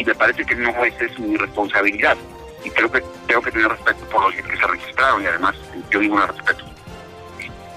y 0.02 0.06
me 0.06 0.16
parece 0.16 0.44
que 0.44 0.56
no 0.56 0.70
esa 0.84 1.06
es 1.06 1.20
mi 1.20 1.38
responsabilidad 1.38 2.18
y 2.64 2.70
creo 2.72 2.92
que 2.92 3.04
tengo 3.28 3.42
que 3.42 3.52
tener 3.52 3.68
respeto 3.68 4.04
por 4.06 4.24
los 4.24 4.36
que 4.36 4.58
se 4.58 4.68
registraron 4.68 5.24
y 5.24 5.28
además 5.28 5.56
yo 5.92 6.00
digo 6.00 6.16
un 6.16 6.28
respeto. 6.28 6.66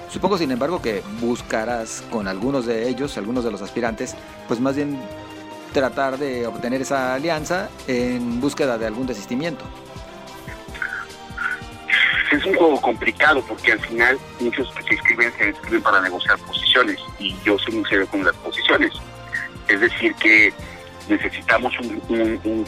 Supongo, 0.09 0.37
sin 0.37 0.49
embargo, 0.49 0.81
que 0.81 1.03
buscarás 1.19 2.03
con 2.09 2.27
algunos 2.27 2.65
de 2.65 2.87
ellos, 2.87 3.17
algunos 3.17 3.43
de 3.43 3.51
los 3.51 3.61
aspirantes, 3.61 4.15
pues 4.47 4.59
más 4.59 4.75
bien 4.75 4.99
tratar 5.71 6.17
de 6.17 6.47
obtener 6.47 6.81
esa 6.81 7.13
alianza 7.13 7.69
en 7.87 8.39
búsqueda 8.39 8.77
de 8.77 8.87
algún 8.87 9.05
desistimiento. 9.05 9.65
Es 12.31 12.43
un 12.43 12.55
juego 12.55 12.81
complicado 12.81 13.43
porque 13.47 13.73
al 13.73 13.79
final 13.79 14.17
muchos 14.39 14.73
que 14.73 14.83
se 14.83 14.93
inscriben 14.95 15.31
se 15.37 15.49
inscriben 15.49 15.83
para 15.83 16.01
negociar 16.01 16.39
posiciones 16.39 16.99
y 17.19 17.35
yo 17.43 17.57
soy 17.59 17.75
muy 17.75 17.85
serio 17.89 18.07
con 18.07 18.23
las 18.23 18.35
posiciones. 18.37 18.93
Es 19.67 19.79
decir, 19.79 20.15
que 20.15 20.53
necesitamos 21.09 21.73
un, 21.79 22.01
un, 22.43 22.65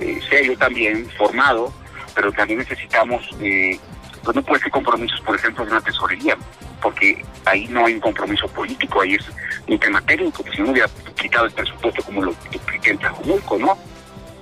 eh, 0.00 0.20
serio 0.28 0.56
también, 0.58 1.08
formado, 1.16 1.72
pero 2.14 2.32
también 2.32 2.58
necesitamos, 2.58 3.22
eh, 3.40 3.78
pues 4.22 4.34
no 4.34 4.42
puede 4.42 4.62
ser 4.62 4.70
compromisos, 4.70 5.20
por 5.22 5.36
ejemplo, 5.36 5.64
de 5.64 5.70
una 5.70 5.80
tesorería, 5.80 6.36
porque 6.82 7.24
ahí 7.44 7.66
no 7.68 7.86
hay 7.86 7.94
un 7.94 8.00
compromiso 8.00 8.46
político, 8.48 9.00
ahí 9.00 9.14
es 9.14 9.24
un 9.66 9.78
tema 9.78 10.00
técnico, 10.02 10.44
si 10.54 10.62
no 10.62 10.70
hubiera 10.70 10.88
quitado 11.20 11.46
el 11.46 11.52
presupuesto 11.52 12.02
como 12.02 12.22
lo 12.22 12.34
que 12.82 12.90
en 12.90 12.98
Tlajomulco, 12.98 13.58
¿no? 13.58 13.76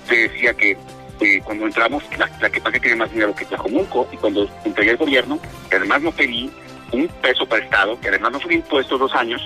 Se 0.09 0.15
decía 0.29 0.53
que 0.55 0.77
eh, 1.21 1.41
cuando 1.45 1.67
entramos, 1.67 2.03
la, 2.19 2.51
que 2.51 2.61
pasa 2.61 2.79
tiene 2.79 2.97
más 2.97 3.11
dinero 3.11 3.35
que 3.35 3.45
Tlajomulco, 3.45 4.09
y 4.13 4.17
cuando 4.17 4.49
entregué 4.65 4.93
el 4.93 4.97
gobierno, 4.97 5.39
que 5.71 5.77
además 5.77 6.03
no 6.03 6.13
pedí 6.13 6.51
un 6.93 7.09
peso 7.23 7.47
prestado, 7.47 7.99
que 8.01 8.09
además 8.09 8.33
no 8.33 8.41
fue 8.41 8.55
impuesto 8.55 8.99
dos 8.99 9.15
años, 9.15 9.43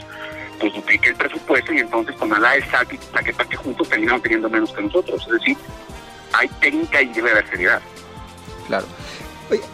pues 0.59 0.75
dupliqué 0.75 1.11
el 1.11 1.16
presupuesto 1.16 1.73
y 1.73 1.79
entonces 1.79 2.14
con 2.16 2.29
la 2.31 2.53
SAC 2.71 2.94
y 2.94 2.99
la 3.14 3.23
que 3.23 3.57
juntos 3.57 3.88
terminaron 3.88 4.21
teniendo 4.23 4.49
menos 4.49 4.73
que 4.73 4.83
nosotros. 4.83 5.23
Es 5.27 5.33
decir, 5.33 5.57
hay 6.33 6.49
técnica 6.61 7.03
y 7.03 7.07
debe. 7.07 7.44
Claro. 8.66 8.87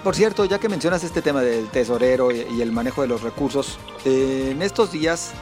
Por 0.05 0.14
cierto, 0.14 0.44
ya 0.44 0.61
que 0.61 0.68
mencionas 0.68 1.03
este 1.03 1.20
tema 1.20 1.42
del 1.42 1.68
tesorero 1.68 2.31
y, 2.31 2.62
el 2.62 2.70
manejo 2.70 3.03
de 3.03 3.09
los 3.09 3.23
recursos, 3.23 3.79
eh, 4.05 4.51
en 4.53 4.62
estos 4.62 4.92
días 4.92 5.35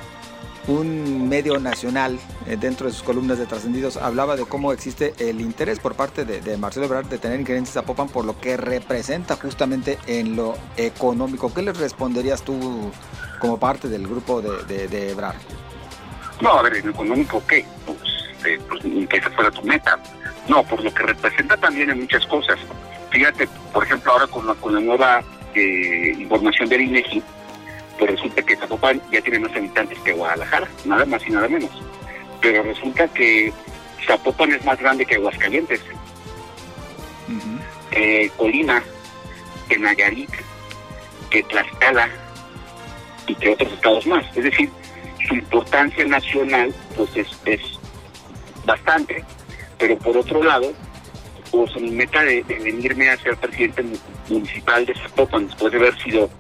un 0.69 1.29
medio 1.29 1.59
nacional 1.59 2.19
eh, 2.47 2.57
dentro 2.57 2.87
de 2.87 2.93
sus 2.93 3.03
columnas 3.03 3.39
de 3.39 3.47
trascendidos 3.47 3.97
hablaba 3.97 4.37
de 4.37 4.45
cómo 4.45 4.73
existe 4.73 5.13
el 5.19 5.41
interés 5.41 5.81
por 5.81 5.95
parte 5.95 6.25
de, 6.25 6.57
Marcelo 6.57 6.87
Ebrard 6.87 7.07
de 7.07 7.19
tener 7.19 7.41
injerencias 7.41 7.77
a 7.77 7.83
Popan 7.83 8.09
por 8.09 8.25
lo 8.25 8.39
que 8.39 8.57
representa 8.57 9.37
justamente 9.37 9.99
en 10.07 10.37
lo 10.37 10.55
económico. 10.77 11.53
¿Qué 11.53 11.63
le 11.63 11.73
responderías 11.73 12.43
tú 12.43 12.93
como 13.43 13.59
parte 13.59 13.89
del 13.89 14.07
grupo 14.07 14.41
de, 14.41 14.87
de, 14.87 15.11
Ebrard? 15.11 15.35
No, 16.41 16.51
a 16.53 16.63
ver, 16.63 16.77
en 16.77 16.91
económico, 16.91 17.43
¿qué? 17.49 17.67
Pues, 17.85 17.99
eh, 18.47 18.57
pues, 18.69 18.83
que 19.09 19.17
esa 19.17 19.31
fuera 19.31 19.51
tu 19.51 19.63
meta. 19.63 19.99
No, 20.47 20.63
por 20.63 20.83
lo 20.83 20.95
que 20.95 21.03
representa 21.03 21.57
también 21.57 21.91
en 21.91 22.03
muchas 22.03 22.25
cosas. 22.27 22.57
Fíjate, 23.11 23.49
por 23.73 23.83
ejemplo, 23.83 24.13
ahora 24.13 24.29
con 24.29 24.47
la, 24.47 24.55
con 24.55 24.75
la 24.75 24.81
nueva 24.81 25.25
eh, 25.55 26.15
información 26.17 26.69
del 26.69 26.83
INEGI, 26.83 27.21
pues 27.99 28.13
resulta 28.13 28.43
que 28.43 28.57
Zapopan 28.57 29.03
ya 29.11 29.21
tiene 29.21 29.41
más 29.41 29.57
habitantes 29.57 29.99
que 29.99 30.13
Guadalajara, 30.13 30.69
nada 30.85 31.05
más 31.05 31.27
y 31.27 31.31
nada 31.31 31.49
menos. 31.49 31.71
Pero 32.41 32.63
resulta 32.63 33.09
que 33.09 33.53
Zapopan 34.07 34.53
es 34.53 34.65
más 34.65 34.79
grande 34.79 35.05
que 35.05 35.17
Aguascalientes, 35.17 35.81
eh, 37.91 38.31
Colima, 38.37 38.81
que 39.69 39.79
Nayarit, 39.79 40.31
que 41.29 41.43
Tlaxcala 41.43 42.09
y 43.27 43.35
que 43.35 43.51
otros 43.51 43.73
estados 43.73 44.07
más. 44.07 44.25
Es 44.37 44.45
decir, 44.45 44.71
su 45.29 45.35
importancia 45.35 46.05
nacional 46.05 46.75
pues 46.97 47.17
es, 47.17 47.29
es 47.45 47.61
bastante, 48.65 49.25
pero 49.79 49.99
por 49.99 50.17
otro 50.17 50.43
lado, 50.43 50.73
pues 51.51 51.77
mi 51.77 51.91
meta 51.91 52.23
de, 52.23 52.43
venirme 52.43 53.11
a 53.11 53.17
ser 53.19 53.37
presidente 53.37 53.85
municipal 54.29 54.87
de 54.87 54.95
Zapopan 54.95 55.47
después 55.47 55.73
de 55.73 55.79
haber 55.79 56.03
sido 56.03 56.31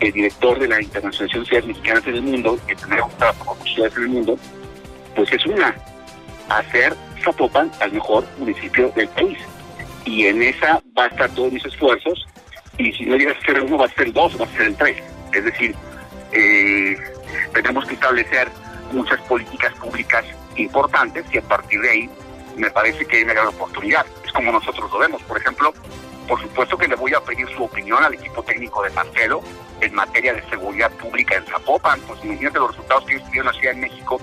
el 0.00 0.12
director 0.12 0.58
de 0.58 0.68
la 0.68 0.80
Internacionalización 0.80 1.42
de 1.42 1.48
Ciudades 1.48 1.68
Mexicanas 1.68 2.06
en 2.06 2.14
el 2.14 2.22
Mundo, 2.22 2.58
que 2.66 2.74
tener 2.74 3.00
como 3.38 3.56
ciudades 3.64 3.96
en 3.96 4.02
el 4.02 4.08
mundo, 4.08 4.38
pues 5.14 5.32
es 5.32 5.44
una, 5.46 5.74
hacer 6.48 6.94
Zapopan 7.24 7.70
al 7.80 7.92
mejor 7.92 8.24
municipio 8.38 8.92
del 8.94 9.08
país. 9.08 9.38
Y 10.04 10.26
en 10.26 10.42
esa 10.42 10.80
va 10.96 11.04
a 11.04 11.08
estar 11.08 11.30
todos 11.30 11.52
mis 11.52 11.64
esfuerzos, 11.64 12.26
y 12.78 12.92
si 12.92 13.04
no 13.06 13.16
llega 13.16 13.32
a 13.32 13.40
ser 13.44 13.60
uno, 13.60 13.78
va 13.78 13.86
a 13.86 13.90
ser 13.90 14.12
dos, 14.12 14.40
va 14.40 14.44
a 14.44 14.48
ser 14.50 14.62
el 14.62 14.76
tres. 14.76 15.02
Es 15.32 15.44
decir, 15.44 15.74
eh, 16.32 16.96
tenemos 17.52 17.86
que 17.86 17.94
establecer 17.94 18.48
muchas 18.92 19.20
políticas 19.22 19.72
públicas 19.74 20.24
importantes 20.56 21.24
y 21.32 21.38
a 21.38 21.42
partir 21.42 21.80
de 21.80 21.90
ahí 21.90 22.10
me 22.56 22.70
parece 22.70 23.06
que 23.06 23.18
hay 23.18 23.22
una 23.24 23.34
gran 23.34 23.48
oportunidad. 23.48 24.04
Es 24.24 24.32
como 24.32 24.52
nosotros 24.52 24.90
lo 24.90 24.98
vemos. 24.98 25.22
Por 25.22 25.38
ejemplo, 25.38 25.72
por 26.26 26.40
supuesto 26.42 26.76
que 26.76 26.88
le 26.88 26.96
voy 26.96 27.14
a 27.14 27.20
pedir 27.20 27.48
su 27.54 27.64
opinión 27.64 28.02
al 28.02 28.14
equipo 28.14 28.42
técnico 28.42 28.82
de 28.82 28.90
Marcelo 28.90 29.42
en 29.80 29.94
materia 29.94 30.34
de 30.34 30.42
seguridad 30.48 30.90
pública 30.92 31.36
en 31.36 31.46
Zapopan. 31.46 32.00
Pues 32.00 32.22
imagínate 32.24 32.58
los 32.58 32.70
resultados 32.70 33.04
que 33.04 33.14
ellos 33.14 33.26
tuvieron 33.26 33.48
en 33.48 33.54
la 33.54 33.60
Ciudad 33.60 33.74
de 33.74 33.80
México 33.80 34.20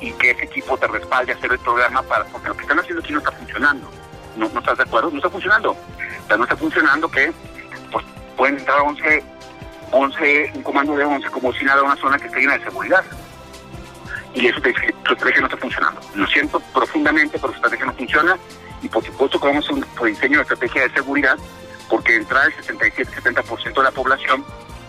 y 0.00 0.12
que 0.12 0.30
ese 0.30 0.44
equipo 0.44 0.76
te 0.78 0.86
respalde 0.86 1.32
a 1.32 1.36
hacer 1.36 1.52
el 1.52 1.58
programa 1.58 2.02
para 2.02 2.24
porque 2.26 2.48
lo 2.48 2.56
que 2.56 2.62
están 2.62 2.78
haciendo 2.78 3.02
aquí 3.02 3.12
no 3.12 3.18
está 3.18 3.32
funcionando. 3.32 3.90
¿No, 4.36 4.48
no 4.48 4.60
estás 4.60 4.76
de 4.78 4.84
acuerdo? 4.84 5.10
No 5.10 5.16
está 5.16 5.30
funcionando. 5.30 5.72
O 5.72 6.26
sea, 6.26 6.36
no 6.36 6.44
está 6.44 6.56
funcionando 6.56 7.10
que 7.10 7.32
pues 7.92 8.04
pueden 8.36 8.58
entrar 8.58 8.80
11, 8.80 9.22
11 9.90 10.52
un 10.54 10.62
comando 10.62 10.96
de 10.96 11.04
11 11.04 11.28
como 11.30 11.52
si 11.52 11.64
nada 11.64 11.82
una 11.82 11.96
zona 11.96 12.18
que 12.18 12.26
esté 12.26 12.40
llena 12.40 12.58
de 12.58 12.64
seguridad. 12.64 13.04
Y 14.34 14.46
eso, 14.46 14.60
tu 14.60 14.68
estrategia 14.68 15.40
no 15.40 15.46
está 15.46 15.56
funcionando. 15.56 16.00
Lo 16.14 16.26
siento 16.26 16.60
profundamente, 16.72 17.38
pero 17.38 17.52
su 17.52 17.56
estrategia 17.56 17.86
no 17.86 17.92
funciona 17.92 18.36
y 18.82 18.88
por 18.88 19.04
supuesto 19.04 19.40
que 19.40 19.46
vamos 19.46 19.68
a 19.68 19.72
un 19.72 19.84
diseño 20.04 20.36
de 20.38 20.42
estrategia 20.42 20.82
de 20.82 20.90
seguridad, 20.90 21.38
porque 21.88 22.16
entrar 22.16 22.46
el 22.46 22.54
67-70% 22.54 23.74
de 23.74 23.82
la 23.82 23.90
población 23.90 24.44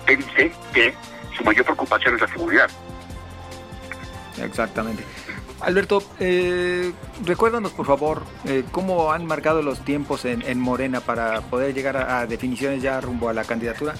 te 0.05 0.17
dice 0.17 0.51
que 0.73 0.93
su 1.35 1.43
mayor 1.43 1.63
preocupación 1.63 2.15
es 2.15 2.21
la 2.21 2.27
seguridad. 2.27 2.69
Exactamente. 4.37 5.03
Alberto, 5.61 6.03
eh, 6.19 6.91
recuérdanos 7.23 7.71
por 7.71 7.85
favor 7.85 8.23
eh, 8.43 8.65
cómo 8.71 9.13
han 9.13 9.25
marcado 9.25 9.61
los 9.61 9.79
tiempos 9.79 10.25
en, 10.25 10.59
Morena 10.59 10.99
para 10.99 11.41
poder 11.41 11.73
llegar 11.73 11.95
a, 11.97 12.25
definiciones 12.27 12.81
ya 12.81 12.99
rumbo 12.99 13.29
a 13.29 13.33
la 13.33 13.45
candidatura. 13.45 13.95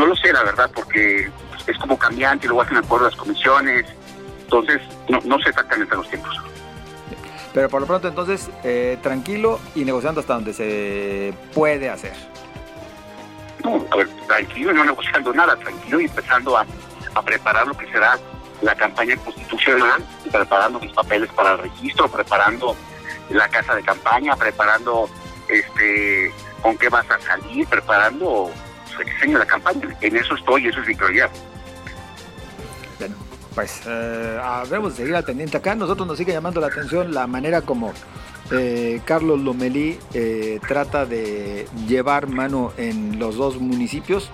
No 0.00 0.06
lo 0.06 0.16
sé, 0.16 0.32
la 0.32 0.42
verdad, 0.42 0.70
porque 0.74 1.30
es 1.66 1.76
como 1.76 1.98
cambiante, 1.98 2.46
luego 2.46 2.62
hacen 2.62 2.78
acuerdo 2.78 3.04
las 3.04 3.16
comisiones, 3.16 3.84
entonces 4.44 4.80
no, 5.10 5.20
no 5.26 5.38
sé 5.40 5.50
exactamente 5.50 5.94
los 5.94 6.08
tiempos. 6.08 6.34
Pero 7.52 7.68
por 7.68 7.82
lo 7.82 7.86
pronto 7.86 8.08
entonces, 8.08 8.48
eh, 8.64 8.96
tranquilo 9.02 9.60
y 9.74 9.84
negociando 9.84 10.22
hasta 10.22 10.32
donde 10.32 10.54
se 10.54 11.34
puede 11.52 11.90
hacer. 11.90 12.14
No, 13.62 13.84
a 13.90 13.96
ver, 13.96 14.08
tranquilo 14.26 14.72
y 14.72 14.74
no 14.74 14.84
negociando 14.86 15.34
nada, 15.34 15.54
tranquilo 15.56 16.00
y 16.00 16.04
empezando 16.06 16.56
a, 16.56 16.64
preparar 17.22 17.66
lo 17.66 17.76
que 17.76 17.86
será 17.92 18.18
la 18.62 18.74
campaña 18.74 19.18
constitucional, 19.18 20.02
preparando 20.32 20.80
mis 20.80 20.94
papeles 20.94 21.28
para 21.34 21.52
el 21.52 21.58
registro, 21.58 22.08
preparando 22.08 22.74
la 23.28 23.46
casa 23.50 23.74
de 23.74 23.82
campaña, 23.82 24.34
preparando 24.34 25.10
este 25.46 26.32
con 26.62 26.78
qué 26.78 26.88
vas 26.88 27.04
a 27.10 27.20
salir, 27.20 27.66
preparando 27.66 28.50
el 29.00 29.06
diseño 29.06 29.32
de 29.34 29.44
la 29.44 29.46
campaña. 29.46 29.96
En 30.00 30.16
eso 30.16 30.34
estoy, 30.34 30.66
eso 30.66 30.80
es 30.80 30.88
mi 30.88 30.94
prioridad 30.94 31.30
pues 33.54 33.82
eh, 33.86 34.40
de 34.70 34.90
seguir 34.90 35.14
al 35.14 35.24
pendiente 35.24 35.56
acá. 35.56 35.74
Nosotros 35.74 36.06
nos 36.06 36.18
sigue 36.18 36.32
llamando 36.32 36.60
la 36.60 36.68
atención 36.68 37.12
la 37.12 37.26
manera 37.26 37.62
como 37.62 37.92
eh, 38.50 39.00
Carlos 39.04 39.40
Lomelí 39.40 39.98
eh, 40.14 40.60
trata 40.66 41.06
de 41.06 41.68
llevar 41.86 42.28
mano 42.28 42.72
en 42.76 43.18
los 43.18 43.36
dos 43.36 43.60
municipios. 43.60 44.30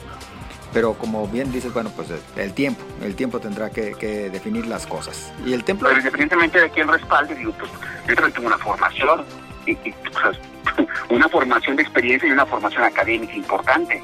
Pero 0.73 0.95
como 0.95 1.27
bien 1.29 1.51
dices, 1.53 1.73
bueno, 1.73 1.91
pues 1.97 2.09
el 2.37 2.53
tiempo, 2.53 2.83
el 3.03 3.15
tiempo 3.15 3.41
tendrá 3.41 3.71
que, 3.71 3.95
definir 4.31 4.67
las 4.67 4.87
cosas. 4.87 5.33
Y 5.47 5.55
el 5.55 5.65
templo... 5.65 5.89
Pero 5.89 6.01
independientemente 6.01 6.61
de 6.61 6.69
quién 6.69 6.87
respalde, 6.87 7.35
digo, 7.35 7.53
pues 7.59 7.71
yo 8.07 8.15
también 8.15 8.35
tengo 8.35 8.49
una 8.49 8.59
formación, 8.59 9.25
y, 9.65 9.75
pues, 9.75 10.39
una 11.09 11.29
formación 11.31 11.77
de 11.77 11.83
experiencia 11.83 12.29
y 12.29 12.33
una 12.33 12.45
formación 12.45 12.83
académica 12.83 13.33
importante. 13.35 14.03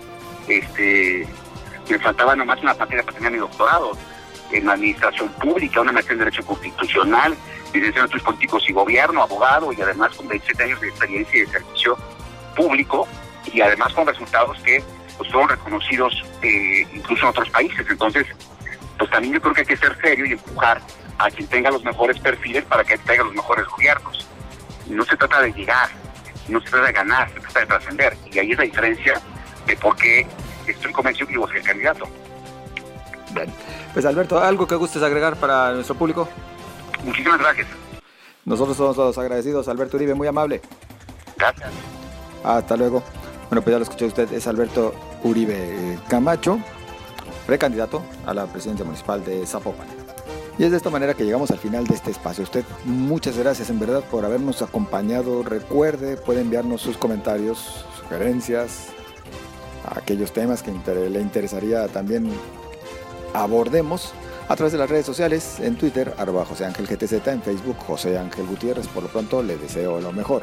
Este, 0.49 1.27
me 1.89 1.99
faltaba 1.99 2.35
nomás 2.37 2.61
una 2.63 2.75
materia 2.75 3.03
para 3.03 3.17
tener 3.17 3.33
mi 3.33 3.39
doctorado 3.39 3.93
en 4.53 4.69
administración 4.69 5.29
pública, 5.35 5.81
una 5.81 5.93
maestría 5.93 6.15
en 6.15 6.19
Derecho 6.21 6.45
Constitucional, 6.45 7.37
licenciado 7.73 8.01
en 8.01 8.05
Estudios 8.05 8.23
Políticos 8.23 8.65
y 8.69 8.73
Gobierno, 8.73 9.23
abogado 9.23 9.73
y 9.73 9.81
además 9.81 10.15
con 10.17 10.29
27 10.29 10.63
años 10.63 10.81
de 10.81 10.89
experiencia 10.89 11.39
y 11.39 11.41
de 11.41 11.47
servicio 11.47 11.97
público 12.55 13.09
y 13.53 13.61
además 13.61 13.93
con 13.93 14.07
resultados 14.07 14.59
que 14.63 14.83
pues, 15.17 15.31
fueron 15.31 15.49
reconocidos 15.49 16.23
eh, 16.43 16.87
incluso 16.95 17.23
en 17.23 17.29
otros 17.31 17.51
países. 17.51 17.87
Entonces, 17.89 18.27
pues 18.99 19.11
también 19.11 19.35
yo 19.35 19.41
creo 19.41 19.55
que 19.55 19.61
hay 19.63 19.67
que 19.67 19.77
ser 19.77 19.97
serio 20.01 20.27
y 20.27 20.33
empujar 20.33 20.81
a 21.19 21.31
quien 21.31 21.47
tenga 21.49 21.71
los 21.71 21.83
mejores 21.85 22.19
perfiles 22.19 22.65
para 22.65 22.85
que 22.85 22.99
tenga 22.99 23.25
los 23.25 23.35
mejores 23.35 23.67
gobiernos. 23.67 24.27
No 24.89 25.05
se 25.05 25.17
trata 25.17 25.41
de 25.41 25.53
llegar, 25.53 25.89
no 26.49 26.61
se 26.61 26.69
trata 26.69 26.87
de 26.87 26.93
ganar, 26.93 27.31
se 27.31 27.41
trata 27.41 27.61
de 27.61 27.67
trascender. 27.67 28.17
Y 28.31 28.39
ahí 28.39 28.53
es 28.53 28.59
la 28.59 28.65
diferencia 28.65 29.21
de 29.67 29.77
por 29.77 29.97
qué 29.97 30.27
estoy 30.67 30.93
convencido 30.93 31.27
que 31.27 31.35
yo 31.35 31.41
voy 31.41 31.51
a 31.51 31.53
ser 31.55 31.63
candidato. 31.63 32.09
Pues 33.93 34.05
Alberto, 34.05 34.39
¿algo 34.41 34.67
que 34.67 34.75
gustes 34.75 35.03
agregar 35.03 35.37
para 35.37 35.73
nuestro 35.73 35.95
público? 35.95 36.29
Muchísimas 37.05 37.39
gracias. 37.39 37.67
Nosotros 38.45 38.77
somos 38.77 38.97
todos 38.97 39.17
agradecidos. 39.19 39.69
Alberto 39.69 39.97
Uribe, 39.97 40.15
muy 40.15 40.27
amable. 40.27 40.61
Gracias. 41.37 41.71
Hasta 42.45 42.77
luego. 42.77 43.03
Bueno, 43.49 43.63
pues 43.63 43.73
ya 43.73 43.79
lo 43.79 43.83
escuché 43.83 44.07
usted, 44.07 44.33
es 44.33 44.47
Alberto 44.47 44.95
Uribe 45.25 45.99
Camacho, 46.09 46.59
precandidato 47.47 48.03
a 48.27 48.33
la 48.33 48.47
presidencia 48.47 48.85
municipal 48.85 49.23
de 49.25 49.47
Zapopan. 49.47 49.87
Y 50.59 50.65
es 50.65 50.71
de 50.71 50.77
esta 50.77 50.91
manera 50.91 51.15
que 51.15 51.25
llegamos 51.25 51.51
al 51.51 51.59
final 51.59 51.87
de 51.87 51.95
este 51.95 52.11
espacio. 52.11 52.45
Usted, 52.45 52.65
muchas 52.85 53.37
gracias 53.39 53.71
en 53.71 53.79
verdad 53.79 54.03
por 54.11 54.25
habernos 54.25 54.63
acompañado. 54.63 55.43
Recuerde, 55.43 56.17
puede 56.17 56.41
enviarnos 56.41 56.81
sus 56.81 56.97
comentarios, 56.97 57.85
sugerencias, 58.01 58.89
aquellos 59.95 60.33
temas 60.33 60.63
que 60.63 60.73
le 61.11 61.21
interesaría 61.21 61.89
también 61.89 62.31
abordemos 63.35 64.13
a 64.49 64.57
través 64.57 64.73
de 64.73 64.79
las 64.79 64.91
redes 64.91 65.07
sociales, 65.07 65.61
en 65.61 65.77
Twitter, 65.77 66.15
arroba 66.19 66.45
José 66.45 66.67
Ángel 66.67 66.87
GTZ, 66.87 67.27
en 67.29 67.43
Facebook, 67.43 67.77
José 67.79 68.19
Ángel 68.19 68.47
Gutiérrez. 68.47 68.87
Por 68.89 69.05
lo 69.05 69.09
pronto, 69.09 69.43
le 69.43 69.57
deseo 69.57 70.01
lo 70.01 70.13
mejor. 70.13 70.43